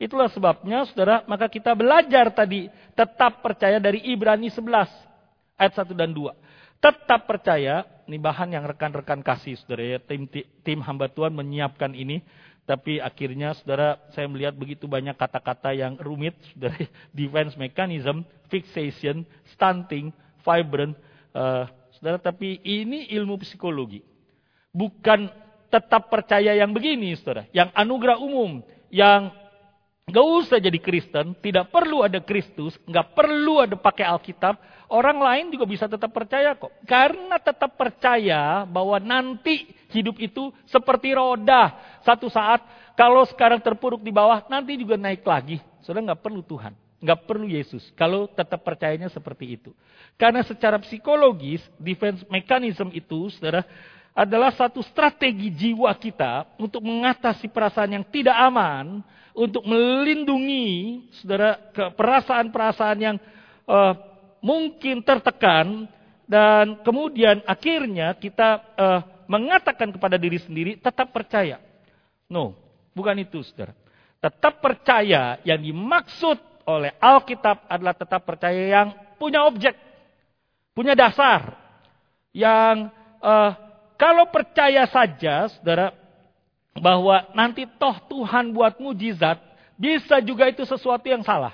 Itulah 0.00 0.32
sebabnya 0.32 0.88
saudara, 0.88 1.20
maka 1.28 1.44
kita 1.52 1.76
belajar 1.76 2.32
tadi 2.32 2.72
tetap 2.96 3.44
percaya 3.44 3.76
dari 3.76 4.00
Ibrani 4.08 4.48
11 4.48 4.88
ayat 5.60 5.72
1 5.76 5.92
dan 5.92 6.16
2. 6.16 6.32
Tetap 6.80 7.28
percaya, 7.28 7.84
ini 8.08 8.16
bahan 8.16 8.56
yang 8.56 8.64
rekan-rekan 8.64 9.20
kasih 9.20 9.60
saudara 9.60 9.84
ya, 9.84 9.98
tim, 10.00 10.24
tim 10.64 10.80
hamba 10.80 11.12
Tuhan 11.12 11.36
menyiapkan 11.36 11.92
ini. 11.92 12.24
Tapi 12.64 12.96
akhirnya 12.96 13.52
saudara 13.60 14.00
saya 14.16 14.24
melihat 14.24 14.56
begitu 14.56 14.88
banyak 14.88 15.12
kata-kata 15.20 15.76
yang 15.76 16.00
rumit. 16.00 16.32
Saudara, 16.56 16.80
defense 17.12 17.52
mechanism, 17.60 18.24
fixation, 18.48 19.28
stunting, 19.52 20.08
vibrant. 20.40 20.96
Uh, 21.36 21.68
saudara, 22.00 22.16
tapi 22.16 22.56
ini 22.64 23.12
ilmu 23.12 23.36
psikologi. 23.44 24.00
Bukan 24.72 25.28
tetap 25.70 26.10
percaya 26.10 26.52
yang 26.58 26.74
begini, 26.74 27.14
saudara. 27.16 27.46
Yang 27.54 27.70
anugerah 27.72 28.18
umum, 28.18 28.60
yang 28.90 29.30
Gak 30.10 30.26
usah 30.26 30.58
jadi 30.58 30.74
Kristen, 30.82 31.38
tidak 31.38 31.70
perlu 31.70 32.02
ada 32.02 32.18
Kristus, 32.18 32.74
gak 32.90 33.14
perlu 33.14 33.62
ada 33.62 33.78
pakai 33.78 34.02
Alkitab. 34.02 34.58
Orang 34.90 35.22
lain 35.22 35.54
juga 35.54 35.70
bisa 35.70 35.86
tetap 35.86 36.10
percaya 36.10 36.58
kok. 36.58 36.74
Karena 36.82 37.38
tetap 37.38 37.78
percaya 37.78 38.66
bahwa 38.66 38.98
nanti 38.98 39.70
hidup 39.94 40.18
itu 40.18 40.50
seperti 40.66 41.14
roda. 41.14 41.78
Satu 42.02 42.26
saat 42.26 42.58
kalau 42.98 43.22
sekarang 43.22 43.62
terpuruk 43.62 44.02
di 44.02 44.10
bawah, 44.10 44.42
nanti 44.50 44.74
juga 44.74 44.98
naik 44.98 45.22
lagi. 45.22 45.62
Saudara 45.86 46.10
gak 46.10 46.26
perlu 46.26 46.42
Tuhan, 46.42 46.74
gak 46.98 47.20
perlu 47.30 47.46
Yesus. 47.46 47.86
Kalau 47.94 48.26
tetap 48.26 48.66
percayanya 48.66 49.06
seperti 49.14 49.62
itu. 49.62 49.70
Karena 50.18 50.42
secara 50.42 50.82
psikologis, 50.82 51.62
defense 51.78 52.26
mechanism 52.26 52.90
itu, 52.90 53.30
saudara, 53.38 53.62
adalah 54.14 54.50
satu 54.52 54.82
strategi 54.82 55.48
jiwa 55.54 55.90
kita 55.94 56.58
untuk 56.58 56.82
mengatasi 56.82 57.46
perasaan 57.46 58.00
yang 58.00 58.04
tidak 58.10 58.34
aman, 58.36 59.00
untuk 59.34 59.62
melindungi 59.62 61.06
saudara 61.22 61.56
perasaan-perasaan 61.94 62.98
yang 62.98 63.16
uh, 63.64 63.94
mungkin 64.42 65.00
tertekan 65.06 65.86
dan 66.26 66.82
kemudian 66.82 67.42
akhirnya 67.46 68.14
kita 68.18 68.48
uh, 68.74 69.00
mengatakan 69.30 69.94
kepada 69.94 70.18
diri 70.18 70.42
sendiri 70.42 70.78
tetap 70.78 71.14
percaya. 71.14 71.62
No, 72.26 72.54
bukan 72.94 73.18
itu 73.22 73.42
saudara. 73.46 73.74
Tetap 74.20 74.60
percaya 74.60 75.38
yang 75.46 75.62
dimaksud 75.62 76.38
oleh 76.68 76.92
Alkitab 77.00 77.64
adalah 77.70 77.94
tetap 77.96 78.22
percaya 78.26 78.62
yang 78.68 78.88
punya 79.16 79.46
objek, 79.46 79.74
punya 80.76 80.92
dasar, 80.92 81.56
yang 82.30 82.90
uh, 83.22 83.69
kalau 84.00 84.32
percaya 84.32 84.88
saja, 84.88 85.52
saudara, 85.52 85.92
bahwa 86.72 87.28
nanti 87.36 87.68
toh 87.76 88.00
Tuhan 88.08 88.48
buat 88.56 88.80
mujizat, 88.80 89.36
bisa 89.76 90.24
juga 90.24 90.48
itu 90.48 90.64
sesuatu 90.64 91.04
yang 91.04 91.20
salah. 91.20 91.52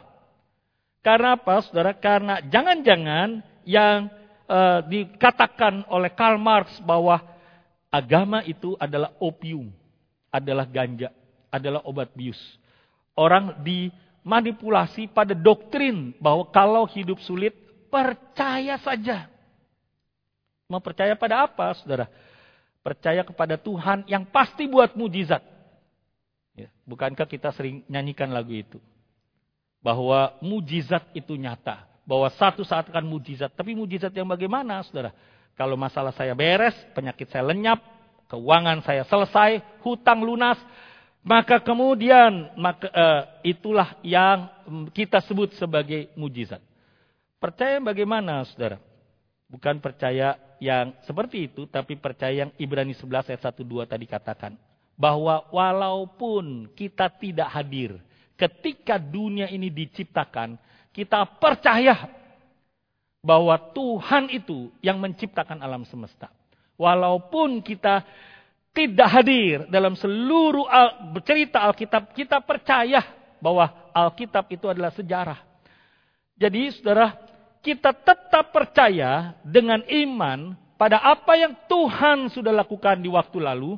Karena 1.02 1.34
apa, 1.34 1.58
saudara? 1.66 1.90
Karena 1.90 2.38
jangan-jangan 2.46 3.42
yang 3.66 4.06
uh, 4.46 4.78
dikatakan 4.86 5.90
oleh 5.90 6.14
Karl 6.14 6.38
Marx 6.38 6.78
bahwa 6.86 7.18
agama 7.90 8.46
itu 8.46 8.78
adalah 8.78 9.10
opium, 9.18 9.74
adalah 10.30 10.70
ganja, 10.70 11.10
adalah 11.50 11.82
obat 11.82 12.14
bius. 12.14 12.38
Orang 13.18 13.58
dimanipulasi 13.66 15.10
pada 15.10 15.34
doktrin 15.34 16.14
bahwa 16.22 16.46
kalau 16.54 16.86
hidup 16.86 17.18
sulit, 17.26 17.58
percaya 17.90 18.78
saja. 18.78 19.26
Mau 20.70 20.78
percaya 20.78 21.18
pada 21.18 21.42
apa, 21.46 21.74
saudara? 21.78 22.06
Percaya 22.86 23.26
kepada 23.26 23.58
Tuhan 23.58 24.06
yang 24.06 24.22
pasti 24.30 24.70
buat 24.70 24.94
mujizat. 24.94 25.42
Ya, 26.54 26.70
bukankah 26.86 27.26
kita 27.26 27.50
sering 27.50 27.82
nyanyikan 27.90 28.30
lagu 28.30 28.54
itu? 28.54 28.78
Bahwa 29.82 30.38
mujizat 30.38 31.02
itu 31.10 31.34
nyata. 31.34 31.82
Bahwa 32.06 32.30
satu 32.30 32.62
saat 32.62 32.86
akan 32.86 33.10
mujizat. 33.10 33.50
Tapi 33.58 33.74
mujizat 33.74 34.14
yang 34.14 34.30
bagaimana 34.30 34.86
saudara? 34.86 35.10
Kalau 35.58 35.74
masalah 35.74 36.14
saya 36.14 36.30
beres, 36.38 36.78
penyakit 36.94 37.26
saya 37.26 37.42
lenyap, 37.50 37.82
keuangan 38.30 38.78
saya 38.86 39.02
selesai, 39.02 39.82
hutang 39.82 40.22
lunas, 40.22 40.62
maka 41.26 41.58
kemudian 41.58 42.54
maka, 42.54 42.86
uh, 42.86 43.22
itulah 43.42 43.98
yang 44.06 44.46
kita 44.94 45.18
sebut 45.26 45.58
sebagai 45.58 46.14
mujizat. 46.14 46.62
Percaya 47.42 47.82
bagaimana 47.82 48.46
saudara? 48.46 48.78
Bukan 49.50 49.82
percaya 49.82 50.38
yang 50.62 50.96
seperti 51.04 51.52
itu, 51.52 51.68
tapi 51.68 51.96
percaya 52.00 52.46
yang 52.46 52.52
Ibrani 52.56 52.96
11 52.96 53.32
ayat 53.32 53.42
1 53.44 53.60
2 53.64 53.84
tadi 53.84 54.06
katakan. 54.08 54.52
Bahwa 54.96 55.44
walaupun 55.52 56.72
kita 56.72 57.12
tidak 57.20 57.52
hadir 57.52 58.00
ketika 58.36 58.96
dunia 58.96 59.48
ini 59.48 59.68
diciptakan, 59.68 60.56
kita 60.92 61.36
percaya 61.36 62.08
bahwa 63.20 63.58
Tuhan 63.74 64.30
itu 64.30 64.70
yang 64.80 64.96
menciptakan 65.02 65.60
alam 65.60 65.82
semesta. 65.84 66.30
Walaupun 66.76 67.64
kita 67.64 68.04
tidak 68.76 69.08
hadir 69.08 69.64
dalam 69.72 69.96
seluruh 69.96 70.68
al 70.68 71.16
cerita 71.24 71.64
Alkitab, 71.64 72.12
kita 72.12 72.44
percaya 72.44 73.02
bahwa 73.40 73.72
Alkitab 73.90 74.46
itu 74.52 74.68
adalah 74.68 74.92
sejarah. 74.92 75.40
Jadi 76.36 76.68
saudara, 76.76 77.16
kita 77.66 77.90
tetap 77.90 78.54
percaya 78.54 79.34
dengan 79.42 79.82
iman 79.90 80.54
pada 80.78 81.02
apa 81.02 81.34
yang 81.34 81.50
Tuhan 81.66 82.30
sudah 82.30 82.54
lakukan 82.54 83.02
di 83.02 83.10
waktu 83.10 83.42
lalu, 83.42 83.74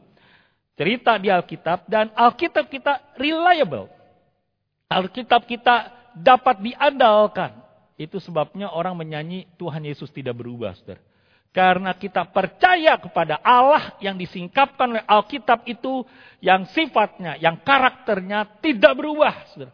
cerita 0.77 1.17
di 1.17 1.33
Alkitab, 1.33 1.89
dan 1.89 2.13
Alkitab 2.13 2.69
kita 2.69 3.17
reliable. 3.17 3.89
Alkitab 4.93 5.49
kita 5.49 5.89
dapat 6.13 6.61
diandalkan. 6.61 7.65
Itu 7.97 8.21
sebabnya 8.21 8.69
orang 8.69 8.93
menyanyi 8.93 9.49
Tuhan 9.57 9.89
Yesus 9.89 10.13
tidak 10.13 10.37
berubah, 10.37 10.77
saudara. 10.77 11.01
Karena 11.49 11.97
kita 11.97 12.29
percaya 12.29 13.01
kepada 13.01 13.41
Allah 13.41 13.97
yang 14.05 14.21
disingkapkan 14.21 15.01
oleh 15.01 15.05
Alkitab 15.09 15.65
itu 15.65 16.05
yang 16.45 16.69
sifatnya, 16.71 17.41
yang 17.41 17.57
karakternya 17.65 18.61
tidak 18.61 18.93
berubah. 18.95 19.33
Saudara. 19.51 19.73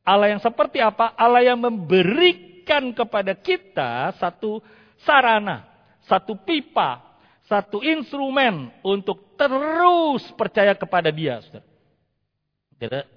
Allah 0.00 0.32
yang 0.32 0.42
seperti 0.42 0.80
apa? 0.80 1.12
Allah 1.14 1.44
yang 1.44 1.60
memberi 1.60 2.49
berikan 2.70 2.94
kepada 2.94 3.34
kita 3.34 4.14
satu 4.22 4.62
sarana, 5.02 5.66
satu 6.06 6.38
pipa, 6.38 7.02
satu 7.50 7.82
instrumen 7.82 8.70
untuk 8.86 9.34
terus 9.34 10.22
percaya 10.38 10.78
kepada 10.78 11.10
dia. 11.10 11.42
Saudara. 11.42 11.66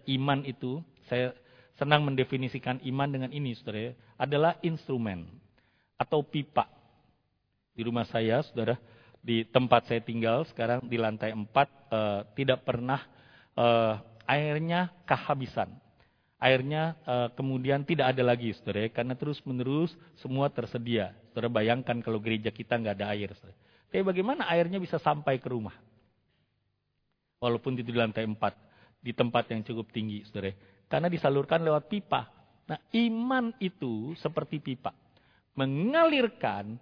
iman 0.09 0.41
itu, 0.41 0.81
saya 1.05 1.37
senang 1.77 2.01
mendefinisikan 2.01 2.81
iman 2.81 3.05
dengan 3.05 3.29
ini, 3.29 3.53
saudara, 3.53 3.77
ya, 3.77 3.93
adalah 4.17 4.57
instrumen 4.65 5.29
atau 6.01 6.25
pipa. 6.25 6.65
Di 7.77 7.85
rumah 7.85 8.09
saya, 8.09 8.41
saudara, 8.41 8.73
di 9.21 9.45
tempat 9.45 9.85
saya 9.85 10.01
tinggal 10.01 10.49
sekarang 10.49 10.81
di 10.81 10.97
lantai 10.97 11.29
4 11.29 11.45
eh, 11.45 12.21
tidak 12.41 12.65
pernah 12.65 13.05
eh, 13.53 14.01
airnya 14.25 14.89
kehabisan. 15.05 15.82
Airnya 16.43 16.99
eh, 17.07 17.29
kemudian 17.39 17.87
tidak 17.87 18.11
ada 18.11 18.23
lagi, 18.27 18.51
saudara, 18.51 18.83
ya, 18.83 18.89
karena 18.91 19.15
terus-menerus 19.15 19.95
semua 20.19 20.51
tersedia. 20.51 21.15
Saudara 21.31 21.47
bayangkan 21.47 22.03
kalau 22.03 22.19
gereja 22.19 22.51
kita 22.51 22.75
nggak 22.75 22.99
ada 22.99 23.15
air. 23.15 23.31
Saudara. 23.39 23.55
Tapi 23.87 24.03
bagaimana 24.03 24.51
airnya 24.51 24.81
bisa 24.81 24.99
sampai 24.99 25.39
ke 25.39 25.47
rumah? 25.47 25.77
Walaupun 27.39 27.79
itu 27.79 27.87
di 27.87 27.95
lantai 27.95 28.27
4, 28.27 28.35
di 28.99 29.15
tempat 29.15 29.55
yang 29.55 29.63
cukup 29.63 29.87
tinggi, 29.95 30.27
saudara. 30.27 30.51
Karena 30.91 31.07
disalurkan 31.07 31.63
lewat 31.63 31.87
pipa. 31.87 32.27
Nah, 32.67 32.79
iman 32.91 33.55
itu 33.63 34.11
seperti 34.19 34.59
pipa. 34.59 34.91
Mengalirkan 35.55 36.75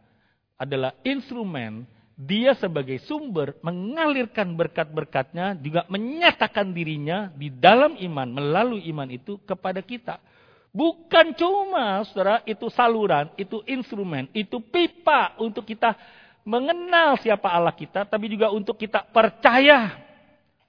adalah 0.58 0.93
instrumen, 1.06 1.86
dia 2.21 2.53
sebagai 2.53 3.01
sumber 3.01 3.57
mengalirkan 3.65 4.53
berkat-berkatnya, 4.53 5.57
juga 5.57 5.89
menyatakan 5.89 6.69
dirinya 6.69 7.34
di 7.34 7.49
dalam 7.49 7.97
iman, 7.97 8.29
melalui 8.29 8.86
iman 8.93 9.10
itu 9.10 9.41
kepada 9.41 9.81
kita. 9.81 10.21
Bukan 10.69 11.34
cuma, 11.34 12.05
saudara, 12.05 12.45
itu 12.45 12.69
saluran, 12.69 13.34
itu 13.36 13.65
instrumen, 13.65 14.29
itu 14.38 14.62
pipa 14.62 15.34
untuk 15.41 15.65
kita 15.65 15.97
mengenal 16.45 17.17
siapa 17.17 17.49
Allah 17.49 17.73
kita, 17.73 18.05
tapi 18.05 18.29
juga 18.29 18.53
untuk 18.53 18.77
kita 18.77 19.01
percaya. 19.10 19.97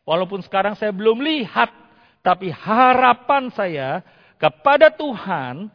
Walaupun 0.08 0.40
sekarang 0.42 0.74
saya 0.74 0.90
belum 0.90 1.20
lihat 1.20 1.70
tapi 2.22 2.54
harapan 2.54 3.50
saya 3.50 4.00
kepada 4.38 4.90
Tuhan 4.94 5.68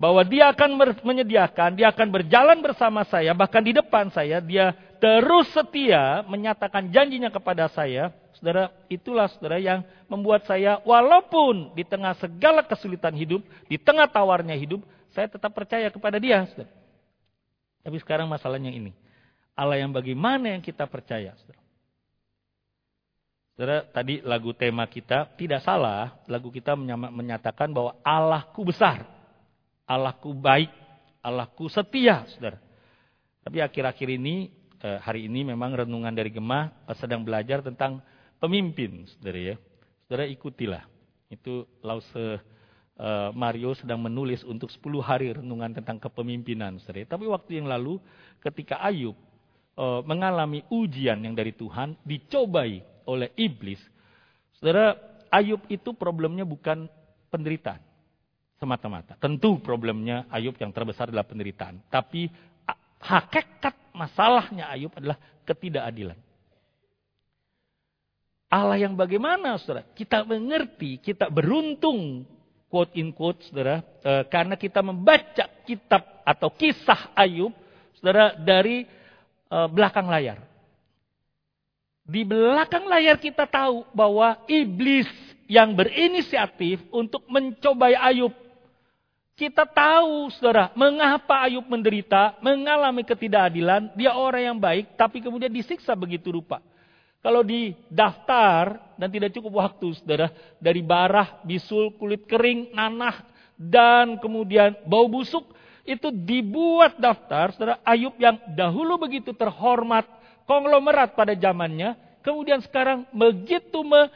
bahwa 0.00 0.24
dia 0.24 0.48
akan 0.48 0.80
menyediakan, 1.04 1.76
dia 1.76 1.92
akan 1.92 2.08
berjalan 2.08 2.56
bersama 2.64 3.04
saya, 3.04 3.36
bahkan 3.36 3.60
di 3.60 3.76
depan 3.76 4.08
saya, 4.08 4.40
dia 4.40 4.72
terus 4.96 5.52
setia 5.52 6.24
menyatakan 6.24 6.88
janjinya 6.88 7.28
kepada 7.28 7.68
saya. 7.68 8.08
Saudara, 8.32 8.72
itulah 8.88 9.28
saudara 9.28 9.60
yang 9.60 9.84
membuat 10.08 10.48
saya 10.48 10.80
walaupun 10.88 11.76
di 11.76 11.84
tengah 11.84 12.16
segala 12.16 12.64
kesulitan 12.64 13.12
hidup, 13.12 13.44
di 13.68 13.76
tengah 13.76 14.08
tawarnya 14.08 14.56
hidup, 14.56 14.80
saya 15.12 15.28
tetap 15.28 15.52
percaya 15.52 15.92
kepada 15.92 16.16
dia. 16.16 16.48
Saudara. 16.48 16.72
Tapi 17.84 17.96
sekarang 18.00 18.24
masalahnya 18.24 18.72
ini. 18.72 18.96
Allah 19.52 19.84
yang 19.84 19.92
bagaimana 19.92 20.56
yang 20.56 20.64
kita 20.64 20.88
percaya. 20.88 21.36
Saudara. 21.44 21.60
Saudara, 23.52 23.76
tadi 23.92 24.24
lagu 24.24 24.56
tema 24.56 24.88
kita 24.88 25.28
tidak 25.36 25.60
salah. 25.60 26.16
Lagu 26.24 26.48
kita 26.48 26.72
menyatakan 27.12 27.68
bahwa 27.68 27.92
Allahku 28.00 28.64
besar. 28.64 29.19
Allahku 29.90 30.30
baik. 30.38 30.70
Allahku 31.20 31.66
setia, 31.66 32.24
saudara. 32.30 32.62
Tapi 33.42 33.58
akhir-akhir 33.58 34.08
ini, 34.14 34.54
eh, 34.78 34.98
hari 35.02 35.26
ini 35.26 35.42
memang 35.42 35.74
renungan 35.74 36.14
dari 36.14 36.30
Gemah 36.30 36.86
eh, 36.86 36.96
sedang 36.96 37.26
belajar 37.26 37.60
tentang 37.60 37.98
pemimpin, 38.38 39.04
saudara 39.10 39.52
ya. 39.52 39.56
Saudara 40.06 40.30
ikutilah. 40.30 40.86
Itu 41.26 41.66
Lause 41.82 42.38
eh, 42.96 43.30
Mario 43.34 43.74
sedang 43.74 43.98
menulis 44.00 44.46
untuk 44.46 44.70
10 44.70 45.02
hari 45.02 45.34
renungan 45.34 45.74
tentang 45.82 45.98
kepemimpinan, 45.98 46.78
saudara. 46.78 47.10
Tapi 47.10 47.26
waktu 47.26 47.58
yang 47.58 47.66
lalu 47.66 47.98
ketika 48.38 48.78
Ayub 48.78 49.18
mengalami 49.80 50.60
ujian 50.68 51.24
yang 51.24 51.32
dari 51.32 51.56
Tuhan, 51.56 51.96
dicobai 52.04 52.84
oleh 53.08 53.32
iblis, 53.40 53.80
saudara, 54.60 54.92
Ayub 55.32 55.64
itu 55.72 55.96
problemnya 55.96 56.44
bukan 56.44 56.84
penderitaan 57.32 57.80
semata-mata. 58.60 59.16
Tentu 59.16 59.56
problemnya 59.64 60.28
Ayub 60.28 60.52
yang 60.60 60.68
terbesar 60.68 61.08
adalah 61.08 61.24
penderitaan. 61.24 61.80
Tapi 61.88 62.28
hakikat 63.00 63.72
masalahnya 63.96 64.68
Ayub 64.68 64.92
adalah 64.92 65.16
ketidakadilan. 65.48 66.20
Allah 68.50 68.76
yang 68.76 68.92
bagaimana, 68.98 69.56
saudara? 69.56 69.86
Kita 69.96 70.26
mengerti, 70.26 71.00
kita 71.00 71.32
beruntung, 71.32 72.28
quote 72.68 72.98
in 72.98 73.14
quote, 73.14 73.40
saudara, 73.46 73.80
e, 74.02 74.26
karena 74.26 74.58
kita 74.58 74.82
membaca 74.82 75.46
kitab 75.64 76.02
atau 76.26 76.50
kisah 76.52 77.14
Ayub, 77.14 77.54
saudara, 77.96 78.34
dari 78.36 78.84
e, 79.46 79.58
belakang 79.70 80.10
layar. 80.10 80.42
Di 82.10 82.26
belakang 82.26 82.90
layar 82.90 83.22
kita 83.22 83.46
tahu 83.46 83.86
bahwa 83.94 84.42
iblis 84.50 85.06
yang 85.46 85.78
berinisiatif 85.78 86.82
untuk 86.90 87.22
mencobai 87.30 87.94
Ayub. 87.94 88.34
Kita 89.40 89.64
tahu, 89.64 90.28
saudara, 90.36 90.68
mengapa 90.76 91.48
Ayub 91.48 91.64
menderita, 91.64 92.36
mengalami 92.44 93.00
ketidakadilan. 93.08 93.96
Dia 93.96 94.12
orang 94.12 94.52
yang 94.52 94.58
baik, 94.60 95.00
tapi 95.00 95.24
kemudian 95.24 95.48
disiksa 95.48 95.96
begitu 95.96 96.28
rupa. 96.28 96.60
Kalau 97.24 97.40
di 97.40 97.72
daftar, 97.88 98.76
dan 99.00 99.08
tidak 99.08 99.32
cukup 99.32 99.64
waktu, 99.64 99.96
saudara, 99.96 100.28
dari 100.60 100.84
barah, 100.84 101.40
bisul, 101.40 101.96
kulit 101.96 102.28
kering, 102.28 102.76
nanah, 102.76 103.16
dan 103.56 104.20
kemudian 104.20 104.76
bau 104.84 105.08
busuk, 105.08 105.48
itu 105.88 106.12
dibuat 106.12 107.00
daftar, 107.00 107.56
saudara, 107.56 107.80
Ayub 107.80 108.12
yang 108.20 108.36
dahulu 108.52 109.00
begitu 109.00 109.32
terhormat, 109.32 110.04
konglomerat 110.44 111.16
pada 111.16 111.32
zamannya, 111.32 111.96
kemudian 112.20 112.60
sekarang 112.60 113.08
begitu 113.08 113.80
me, 113.88 114.12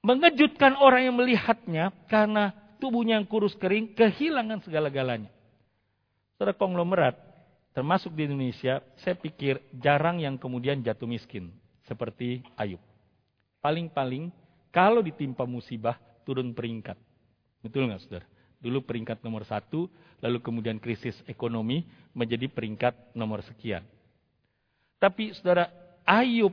mengejutkan 0.00 0.80
orang 0.80 1.12
yang 1.12 1.16
melihatnya 1.20 1.92
karena 2.08 2.56
tubuhnya 2.78 3.18
yang 3.18 3.28
kurus 3.28 3.56
kering, 3.58 3.96
kehilangan 3.96 4.64
segala-galanya. 4.64 5.30
Saudara 6.36 6.52
konglomerat, 6.52 7.16
termasuk 7.72 8.12
di 8.12 8.28
Indonesia, 8.28 8.84
saya 9.00 9.16
pikir 9.16 9.60
jarang 9.76 10.20
yang 10.20 10.36
kemudian 10.36 10.84
jatuh 10.84 11.08
miskin, 11.08 11.48
seperti 11.88 12.44
Ayub. 12.56 12.80
Paling-paling, 13.64 14.28
kalau 14.68 15.00
ditimpa 15.00 15.48
musibah, 15.48 15.96
turun 16.28 16.52
peringkat. 16.52 16.98
Betul 17.64 17.88
nggak 17.88 18.00
saudara? 18.04 18.26
Dulu 18.60 18.84
peringkat 18.84 19.20
nomor 19.24 19.44
satu, 19.48 19.88
lalu 20.20 20.38
kemudian 20.40 20.76
krisis 20.80 21.16
ekonomi 21.28 21.84
menjadi 22.12 22.48
peringkat 22.48 23.16
nomor 23.16 23.44
sekian. 23.44 23.84
Tapi 24.96 25.36
saudara, 25.36 25.68
Ayub 26.04 26.52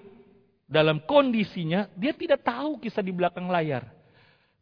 dalam 0.67 1.03
kondisinya, 1.03 1.91
dia 1.93 2.15
tidak 2.15 2.43
tahu 2.43 2.79
kisah 2.79 3.03
di 3.03 3.13
belakang 3.13 3.47
layar. 3.51 4.02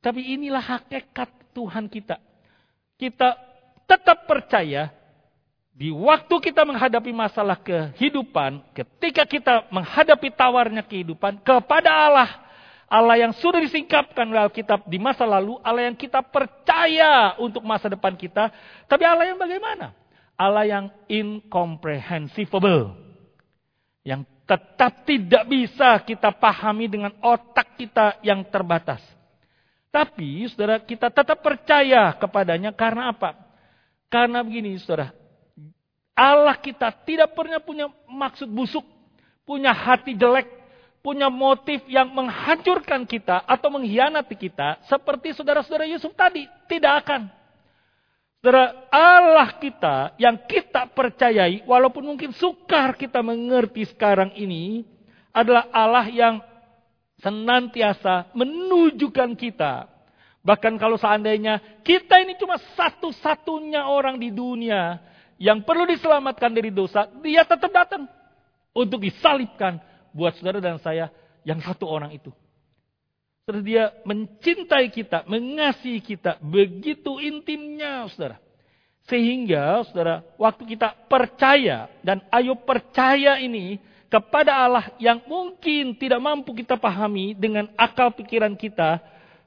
Tapi 0.01 0.33
inilah 0.33 0.61
hakikat 0.61 1.29
Tuhan 1.53 1.85
kita. 1.85 2.17
Kita 2.97 3.37
tetap 3.85 4.25
percaya 4.25 4.89
di 5.71 5.89
waktu 5.93 6.35
kita 6.51 6.67
menghadapi 6.67 7.13
masalah 7.15 7.57
kehidupan, 7.57 8.61
ketika 8.75 9.23
kita 9.23 9.53
menghadapi 9.71 10.29
tawarnya 10.33 10.83
kehidupan 10.83 11.41
kepada 11.41 11.89
Allah, 11.89 12.29
Allah 12.91 13.15
yang 13.23 13.33
sudah 13.33 13.63
disingkapkan 13.63 14.27
oleh 14.27 14.51
Alkitab 14.51 14.83
di 14.89 14.99
masa 14.99 15.23
lalu, 15.23 15.55
Allah 15.63 15.87
yang 15.87 15.97
kita 15.97 16.19
percaya 16.19 17.39
untuk 17.39 17.63
masa 17.63 17.87
depan 17.87 18.13
kita, 18.19 18.51
tapi 18.85 19.07
Allah 19.07 19.31
yang 19.31 19.39
bagaimana? 19.39 19.95
Allah 20.35 20.65
yang 20.65 20.85
incomprehensible 21.07 22.97
yang 24.01 24.25
tetap 24.49 25.05
tidak 25.05 25.45
bisa 25.47 26.01
kita 26.01 26.33
pahami 26.33 26.89
dengan 26.89 27.13
otak 27.21 27.77
kita 27.77 28.19
yang 28.25 28.41
terbatas. 28.49 28.99
Tapi 29.91 30.47
saudara 30.47 30.79
kita 30.79 31.11
tetap 31.11 31.43
percaya 31.43 32.15
kepadanya 32.15 32.71
karena 32.71 33.11
apa? 33.11 33.35
Karena 34.07 34.39
begini 34.39 34.79
saudara, 34.79 35.11
Allah 36.15 36.55
kita 36.55 36.87
tidak 37.03 37.35
pernah 37.35 37.59
punya 37.59 37.91
maksud 38.07 38.47
busuk, 38.47 38.87
punya 39.43 39.75
hati 39.75 40.15
jelek, 40.15 40.47
punya 41.03 41.27
motif 41.27 41.83
yang 41.91 42.07
menghancurkan 42.07 43.03
kita 43.03 43.43
atau 43.43 43.67
mengkhianati 43.67 44.35
kita 44.39 44.79
seperti 44.87 45.35
saudara-saudara 45.35 45.89
Yusuf 45.91 46.15
tadi. 46.15 46.47
Tidak 46.71 46.93
akan. 47.03 47.27
Saudara, 48.41 48.89
Allah 48.89 49.53
kita 49.59 50.17
yang 50.17 50.33
kita 50.49 50.89
percayai, 50.95 51.61
walaupun 51.67 52.15
mungkin 52.15 52.33
sukar 52.33 52.97
kita 52.97 53.21
mengerti 53.21 53.85
sekarang 53.85 54.33
ini, 54.33 54.81
adalah 55.29 55.69
Allah 55.69 56.09
yang 56.09 56.41
senantiasa 57.21 58.33
menunjukkan 58.33 59.37
kita. 59.37 59.87
Bahkan 60.41 60.73
kalau 60.81 60.97
seandainya 60.97 61.81
kita 61.85 62.17
ini 62.17 62.33
cuma 62.35 62.57
satu-satunya 62.73 63.85
orang 63.85 64.17
di 64.17 64.33
dunia 64.33 64.97
yang 65.37 65.61
perlu 65.61 65.85
diselamatkan 65.85 66.49
dari 66.53 66.73
dosa, 66.73 67.05
dia 67.21 67.45
tetap 67.45 67.69
datang 67.69 68.09
untuk 68.73 69.01
disalibkan 69.01 69.77
buat 70.13 70.33
saudara 70.37 70.57
dan 70.57 70.81
saya 70.81 71.13
yang 71.45 71.61
satu 71.61 71.85
orang 71.85 72.13
itu. 72.13 72.33
Terus 73.45 73.61
dia 73.65 73.89
mencintai 74.05 74.89
kita, 74.93 75.25
mengasihi 75.25 76.01
kita 76.01 76.37
begitu 76.41 77.17
intimnya, 77.21 78.05
saudara. 78.13 78.37
Sehingga, 79.09 79.81
saudara, 79.89 80.21
waktu 80.37 80.77
kita 80.77 81.09
percaya 81.09 81.89
dan 82.05 82.21
ayo 82.29 82.53
percaya 82.61 83.41
ini 83.41 83.81
kepada 84.11 84.51
Allah 84.51 84.91
yang 84.99 85.23
mungkin 85.23 85.95
tidak 85.95 86.19
mampu 86.19 86.51
kita 86.51 86.75
pahami 86.75 87.31
dengan 87.31 87.71
akal 87.79 88.11
pikiran 88.11 88.51
kita, 88.59 88.99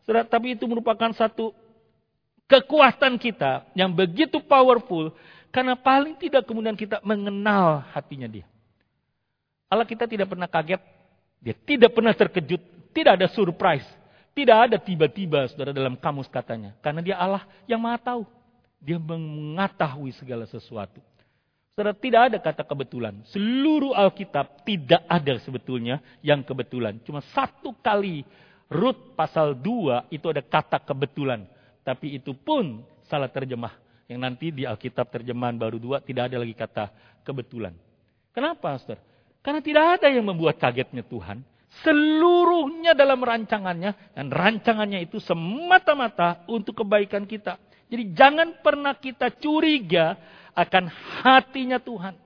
Saudara, 0.09 0.24
tapi 0.24 0.57
itu 0.57 0.64
merupakan 0.64 1.12
satu 1.12 1.53
kekuatan 2.48 3.20
kita 3.20 3.68
yang 3.77 3.92
begitu 3.92 4.40
powerful 4.40 5.12
karena 5.53 5.77
paling 5.77 6.16
tidak 6.16 6.48
kemudian 6.48 6.77
kita 6.77 6.98
mengenal 7.05 7.85
hatinya 7.92 8.27
dia. 8.27 8.48
Allah 9.68 9.85
kita 9.85 10.09
tidak 10.09 10.33
pernah 10.33 10.48
kaget, 10.48 10.81
dia 11.44 11.55
tidak 11.57 11.90
pernah 11.92 12.12
terkejut, 12.16 12.62
tidak 12.96 13.20
ada 13.20 13.29
surprise, 13.33 13.87
tidak 14.33 14.57
ada 14.70 14.77
tiba-tiba 14.81 15.44
saudara 15.53 15.77
dalam 15.77 15.94
kamus 15.94 16.29
katanya. 16.33 16.72
Karena 16.81 17.05
dia 17.05 17.16
Allah 17.20 17.44
yang 17.68 17.81
maha 17.81 18.00
tahu. 18.00 18.24
Dia 18.85 19.00
mengetahui 19.00 20.12
segala 20.20 20.44
sesuatu. 20.44 21.00
Saudara, 21.75 21.91
tidak 21.99 22.23
ada 22.31 22.39
kata 22.39 22.63
kebetulan. 22.63 23.19
Seluruh 23.35 23.99
Alkitab 23.99 24.63
tidak 24.63 25.03
ada 25.11 25.35
sebetulnya 25.43 25.99
yang 26.23 26.47
kebetulan. 26.47 27.03
Cuma 27.03 27.19
satu 27.35 27.75
kali 27.83 28.23
Rut 28.71 29.19
pasal 29.19 29.59
2 29.59 30.07
itu 30.15 30.27
ada 30.31 30.39
kata 30.39 30.79
kebetulan. 30.87 31.43
Tapi 31.83 32.15
itu 32.15 32.31
pun 32.31 32.79
salah 33.11 33.27
terjemah. 33.27 33.75
Yang 34.07 34.21
nanti 34.23 34.47
di 34.55 34.63
Alkitab 34.63 35.11
terjemahan 35.11 35.59
baru 35.59 35.83
2 35.83 36.07
tidak 36.07 36.31
ada 36.31 36.37
lagi 36.39 36.55
kata 36.55 36.85
kebetulan. 37.27 37.75
Kenapa, 38.31 38.79
saudara? 38.79 39.03
Karena 39.43 39.59
tidak 39.59 39.85
ada 39.99 40.07
yang 40.15 40.31
membuat 40.31 40.63
kagetnya 40.63 41.03
Tuhan. 41.03 41.43
Seluruhnya 41.83 42.95
dalam 42.95 43.19
rancangannya. 43.19 44.15
Dan 44.15 44.31
rancangannya 44.31 45.03
itu 45.03 45.19
semata-mata 45.19 46.47
untuk 46.47 46.87
kebaikan 46.87 47.27
kita. 47.27 47.59
Jadi 47.91 48.15
jangan 48.15 48.63
pernah 48.63 48.95
kita 48.95 49.35
curiga 49.43 50.15
akan 50.55 50.88
hatinya 51.21 51.77
Tuhan. 51.83 52.17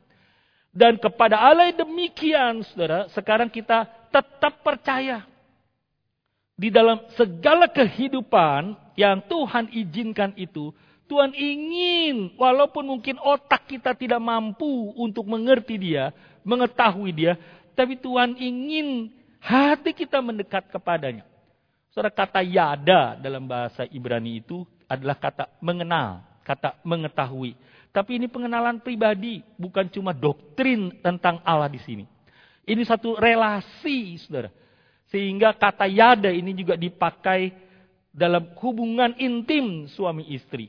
Dan 0.71 1.01
kepada 1.01 1.41
Allah 1.41 1.75
demikian, 1.75 2.63
saudara, 2.71 3.09
sekarang 3.11 3.49
kita 3.51 3.89
tetap 4.13 4.63
percaya. 4.63 5.25
Di 6.59 6.69
dalam 6.69 7.03
segala 7.15 7.67
kehidupan 7.71 8.77
yang 8.99 9.23
Tuhan 9.27 9.71
izinkan 9.75 10.35
itu, 10.39 10.75
Tuhan 11.09 11.33
ingin, 11.33 12.37
walaupun 12.37 12.85
mungkin 12.85 13.17
otak 13.17 13.65
kita 13.65 13.97
tidak 13.97 14.21
mampu 14.21 14.93
untuk 14.93 15.25
mengerti 15.25 15.81
dia, 15.81 16.13
mengetahui 16.45 17.11
dia, 17.17 17.33
tapi 17.73 17.97
Tuhan 17.97 18.37
ingin 18.37 19.09
hati 19.41 19.97
kita 19.97 20.21
mendekat 20.21 20.69
kepadanya. 20.69 21.25
Saudara 21.95 22.13
kata 22.13 22.45
yada 22.45 23.17
dalam 23.17 23.49
bahasa 23.49 23.89
Ibrani 23.89 24.45
itu 24.45 24.67
adalah 24.85 25.17
kata 25.17 25.49
mengenal, 25.65 26.21
kata 26.45 26.77
mengetahui. 26.85 27.57
Tapi 27.89 28.21
ini 28.21 28.27
pengenalan 28.29 28.79
pribadi, 28.85 29.41
bukan 29.57 29.89
cuma 29.89 30.13
doktrin 30.13 30.93
tentang 31.01 31.41
Allah 31.43 31.73
di 31.73 31.81
sini. 31.81 32.05
Ini 32.69 32.85
satu 32.85 33.17
relasi, 33.17 34.21
saudara. 34.21 34.53
Sehingga 35.09 35.57
kata 35.57 35.89
yada 35.89 36.29
ini 36.29 36.53
juga 36.53 36.77
dipakai 36.77 37.57
dalam 38.13 38.53
hubungan 38.61 39.17
intim 39.17 39.89
suami 39.89 40.29
istri. 40.29 40.69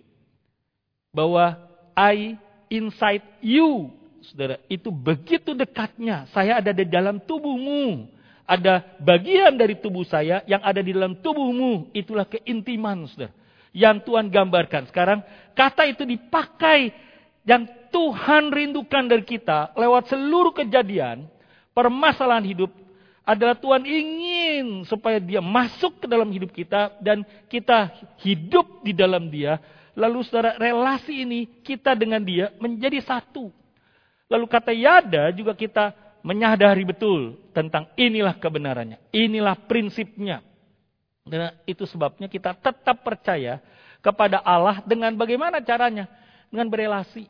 Bahwa 1.11 1.59
I 1.91 2.39
inside 2.71 3.43
you, 3.43 3.91
saudara. 4.23 4.55
Itu 4.71 4.87
begitu 4.95 5.51
dekatnya. 5.51 6.31
Saya 6.31 6.63
ada 6.63 6.71
di 6.71 6.87
dalam 6.87 7.19
tubuhmu. 7.19 8.15
Ada 8.49 8.97
bagian 8.97 9.53
dari 9.59 9.77
tubuh 9.77 10.07
saya 10.07 10.41
yang 10.47 10.63
ada 10.63 10.79
di 10.79 10.95
dalam 10.95 11.19
tubuhmu. 11.19 11.91
Itulah 11.91 12.25
keintiman, 12.25 13.05
saudara 13.11 13.35
yang 13.73 14.01
Tuhan 14.01 14.29
gambarkan. 14.33 14.89
Sekarang 14.89 15.21
kata 15.53 15.85
itu 15.89 16.05
dipakai 16.05 16.93
yang 17.47 17.67
Tuhan 17.89 18.53
rindukan 18.53 19.09
dari 19.09 19.25
kita 19.25 19.73
lewat 19.73 20.11
seluruh 20.11 20.53
kejadian, 20.53 21.25
permasalahan 21.73 22.45
hidup 22.45 22.71
adalah 23.29 23.53
Tuhan 23.53 23.85
ingin 23.85 24.65
supaya 24.89 25.21
dia 25.21 25.37
masuk 25.37 26.01
ke 26.01 26.05
dalam 26.09 26.29
hidup 26.33 26.49
kita 26.49 26.97
dan 26.97 27.21
kita 27.45 27.93
hidup 28.25 28.81
di 28.81 28.93
dalam 28.93 29.29
dia. 29.29 29.61
Lalu 29.93 30.25
saudara 30.25 30.57
relasi 30.57 31.27
ini 31.27 31.45
kita 31.61 31.93
dengan 31.93 32.23
dia 32.25 32.49
menjadi 32.57 32.97
satu. 33.05 33.53
Lalu 34.29 34.45
kata 34.49 34.71
yada 34.73 35.29
juga 35.33 35.53
kita 35.53 35.93
menyadari 36.21 36.85
betul 36.85 37.37
tentang 37.53 37.89
inilah 37.97 38.37
kebenarannya. 38.37 38.97
Inilah 39.13 39.57
prinsipnya. 39.65 40.41
Dan 41.25 41.53
itu 41.69 41.85
sebabnya 41.85 42.25
kita 42.25 42.57
tetap 42.57 43.05
percaya 43.05 43.61
kepada 44.01 44.41
Allah 44.41 44.81
dengan 44.85 45.13
bagaimana 45.13 45.61
caranya? 45.61 46.09
Dengan 46.49 46.67
berelasi. 46.67 47.29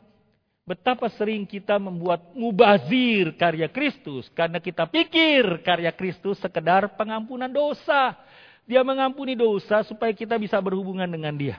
Betapa 0.64 1.08
sering 1.12 1.48
kita 1.48 1.80
membuat 1.80 2.32
mubazir 2.36 3.34
karya 3.36 3.68
Kristus. 3.68 4.28
Karena 4.32 4.60
kita 4.60 4.88
pikir 4.88 5.64
karya 5.64 5.92
Kristus 5.92 6.40
sekedar 6.40 6.96
pengampunan 6.96 7.50
dosa. 7.50 8.16
Dia 8.68 8.86
mengampuni 8.86 9.34
dosa 9.34 9.82
supaya 9.82 10.14
kita 10.14 10.38
bisa 10.38 10.56
berhubungan 10.62 11.08
dengan 11.08 11.34
dia. 11.34 11.58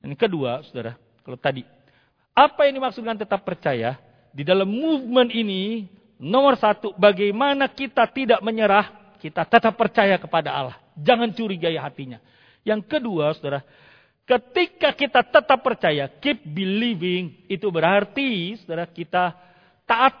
Dan 0.00 0.16
kedua, 0.16 0.64
saudara, 0.68 0.96
kalau 1.24 1.36
tadi. 1.40 1.64
Apa 2.36 2.68
yang 2.68 2.80
dimaksudkan 2.80 3.16
tetap 3.20 3.44
percaya? 3.44 4.00
Di 4.30 4.46
dalam 4.46 4.68
movement 4.68 5.28
ini, 5.32 5.88
nomor 6.20 6.56
satu, 6.60 6.92
bagaimana 6.96 7.68
kita 7.72 8.04
tidak 8.12 8.40
menyerah, 8.40 9.16
kita 9.20 9.44
tetap 9.44 9.76
percaya 9.76 10.16
kepada 10.16 10.52
Allah. 10.52 10.76
Jangan 10.96 11.32
curigai 11.32 11.76
hatinya. 11.76 12.20
Yang 12.64 12.84
kedua, 12.88 13.32
saudara, 13.36 13.64
ketika 14.30 14.94
kita 14.94 15.26
tetap 15.26 15.58
percaya, 15.58 16.06
keep 16.22 16.46
believing, 16.46 17.34
itu 17.50 17.66
berarti, 17.66 18.54
saudara, 18.62 18.86
kita 18.86 19.34
taat, 19.82 20.14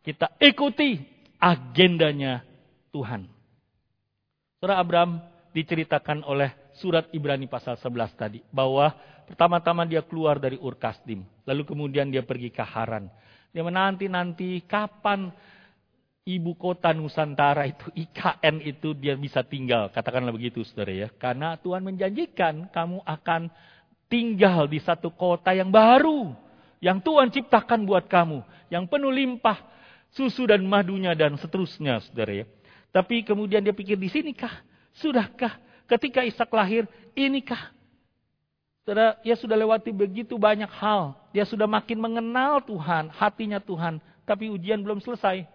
kita 0.00 0.32
ikuti 0.40 0.96
agendanya 1.36 2.40
Tuhan. 2.88 3.28
Saudara 4.56 4.80
Abraham 4.80 5.20
diceritakan 5.52 6.24
oleh 6.24 6.48
surat 6.80 7.12
Ibrani 7.12 7.44
pasal 7.44 7.76
11 7.76 8.16
tadi. 8.16 8.40
Bahwa 8.48 8.88
pertama-tama 9.28 9.84
dia 9.84 10.00
keluar 10.00 10.40
dari 10.40 10.56
Ur 10.56 10.80
Kasdim. 10.80 11.20
Lalu 11.44 11.62
kemudian 11.68 12.08
dia 12.08 12.24
pergi 12.24 12.48
ke 12.48 12.64
Haran. 12.64 13.12
Dia 13.52 13.60
menanti-nanti 13.60 14.64
kapan 14.64 15.28
ibu 16.22 16.54
kota 16.54 16.94
Nusantara 16.94 17.66
itu 17.66 17.90
IKN 17.94 18.62
itu 18.62 18.94
dia 18.94 19.18
bisa 19.18 19.42
tinggal. 19.42 19.90
Katakanlah 19.90 20.30
begitu 20.30 20.62
saudara 20.62 20.94
ya. 20.94 21.08
Karena 21.18 21.58
Tuhan 21.58 21.82
menjanjikan 21.82 22.70
kamu 22.70 23.02
akan 23.02 23.50
tinggal 24.06 24.70
di 24.70 24.78
satu 24.78 25.10
kota 25.10 25.50
yang 25.50 25.70
baru. 25.74 26.34
Yang 26.82 26.98
Tuhan 27.06 27.28
ciptakan 27.30 27.86
buat 27.86 28.06
kamu. 28.06 28.42
Yang 28.70 28.84
penuh 28.90 29.12
limpah 29.12 29.58
susu 30.14 30.46
dan 30.46 30.62
madunya 30.66 31.14
dan 31.14 31.34
seterusnya 31.38 32.02
saudara 32.02 32.44
ya. 32.44 32.46
Tapi 32.92 33.24
kemudian 33.24 33.64
dia 33.64 33.72
pikir 33.72 33.96
di 33.96 34.12
sinikah? 34.12 34.62
Sudahkah? 34.92 35.56
Ketika 35.88 36.20
Ishak 36.20 36.52
lahir, 36.52 36.84
inikah? 37.16 37.72
Saudara, 38.84 39.16
dia 39.24 39.38
sudah 39.38 39.56
lewati 39.56 39.94
begitu 39.94 40.36
banyak 40.36 40.68
hal. 40.68 41.16
Dia 41.32 41.48
sudah 41.48 41.64
makin 41.64 41.96
mengenal 41.96 42.60
Tuhan, 42.60 43.08
hatinya 43.14 43.62
Tuhan. 43.62 44.02
Tapi 44.28 44.52
ujian 44.52 44.84
belum 44.84 45.00
selesai. 45.00 45.48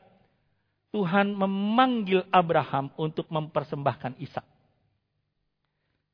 Tuhan 0.91 1.35
memanggil 1.35 2.23
Abraham 2.31 2.89
untuk 2.95 3.27
mempersembahkan 3.27 4.17
Ishak. 4.23 4.45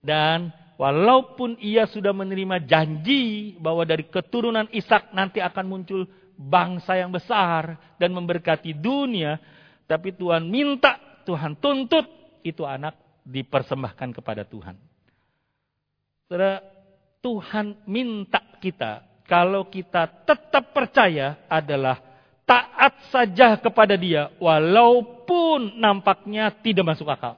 Dan 0.03 0.51
walaupun 0.75 1.55
ia 1.63 1.87
sudah 1.87 2.11
menerima 2.11 2.59
janji 2.67 3.55
bahwa 3.61 3.87
dari 3.87 4.03
keturunan 4.09 4.67
Ishak 4.73 5.15
nanti 5.15 5.39
akan 5.39 5.65
muncul 5.65 6.03
bangsa 6.35 6.97
yang 6.97 7.13
besar 7.13 7.77
dan 8.01 8.11
memberkati 8.11 8.75
dunia, 8.75 9.39
tapi 9.85 10.11
Tuhan 10.11 10.49
minta, 10.49 11.23
Tuhan 11.23 11.55
tuntut 11.61 12.05
itu 12.43 12.67
anak 12.67 12.97
dipersembahkan 13.23 14.09
kepada 14.11 14.43
Tuhan. 14.43 14.75
Saudara, 16.27 16.59
Tuhan 17.23 17.87
minta 17.87 18.43
kita 18.59 19.23
kalau 19.23 19.71
kita 19.71 20.27
tetap 20.27 20.75
percaya 20.75 21.47
adalah 21.47 22.12
taat 22.53 22.93
saja 23.09 23.57
kepada 23.57 23.97
dia 23.97 24.29
walaupun 24.37 25.73
nampaknya 25.81 26.53
tidak 26.61 26.85
masuk 26.93 27.09
akal. 27.09 27.33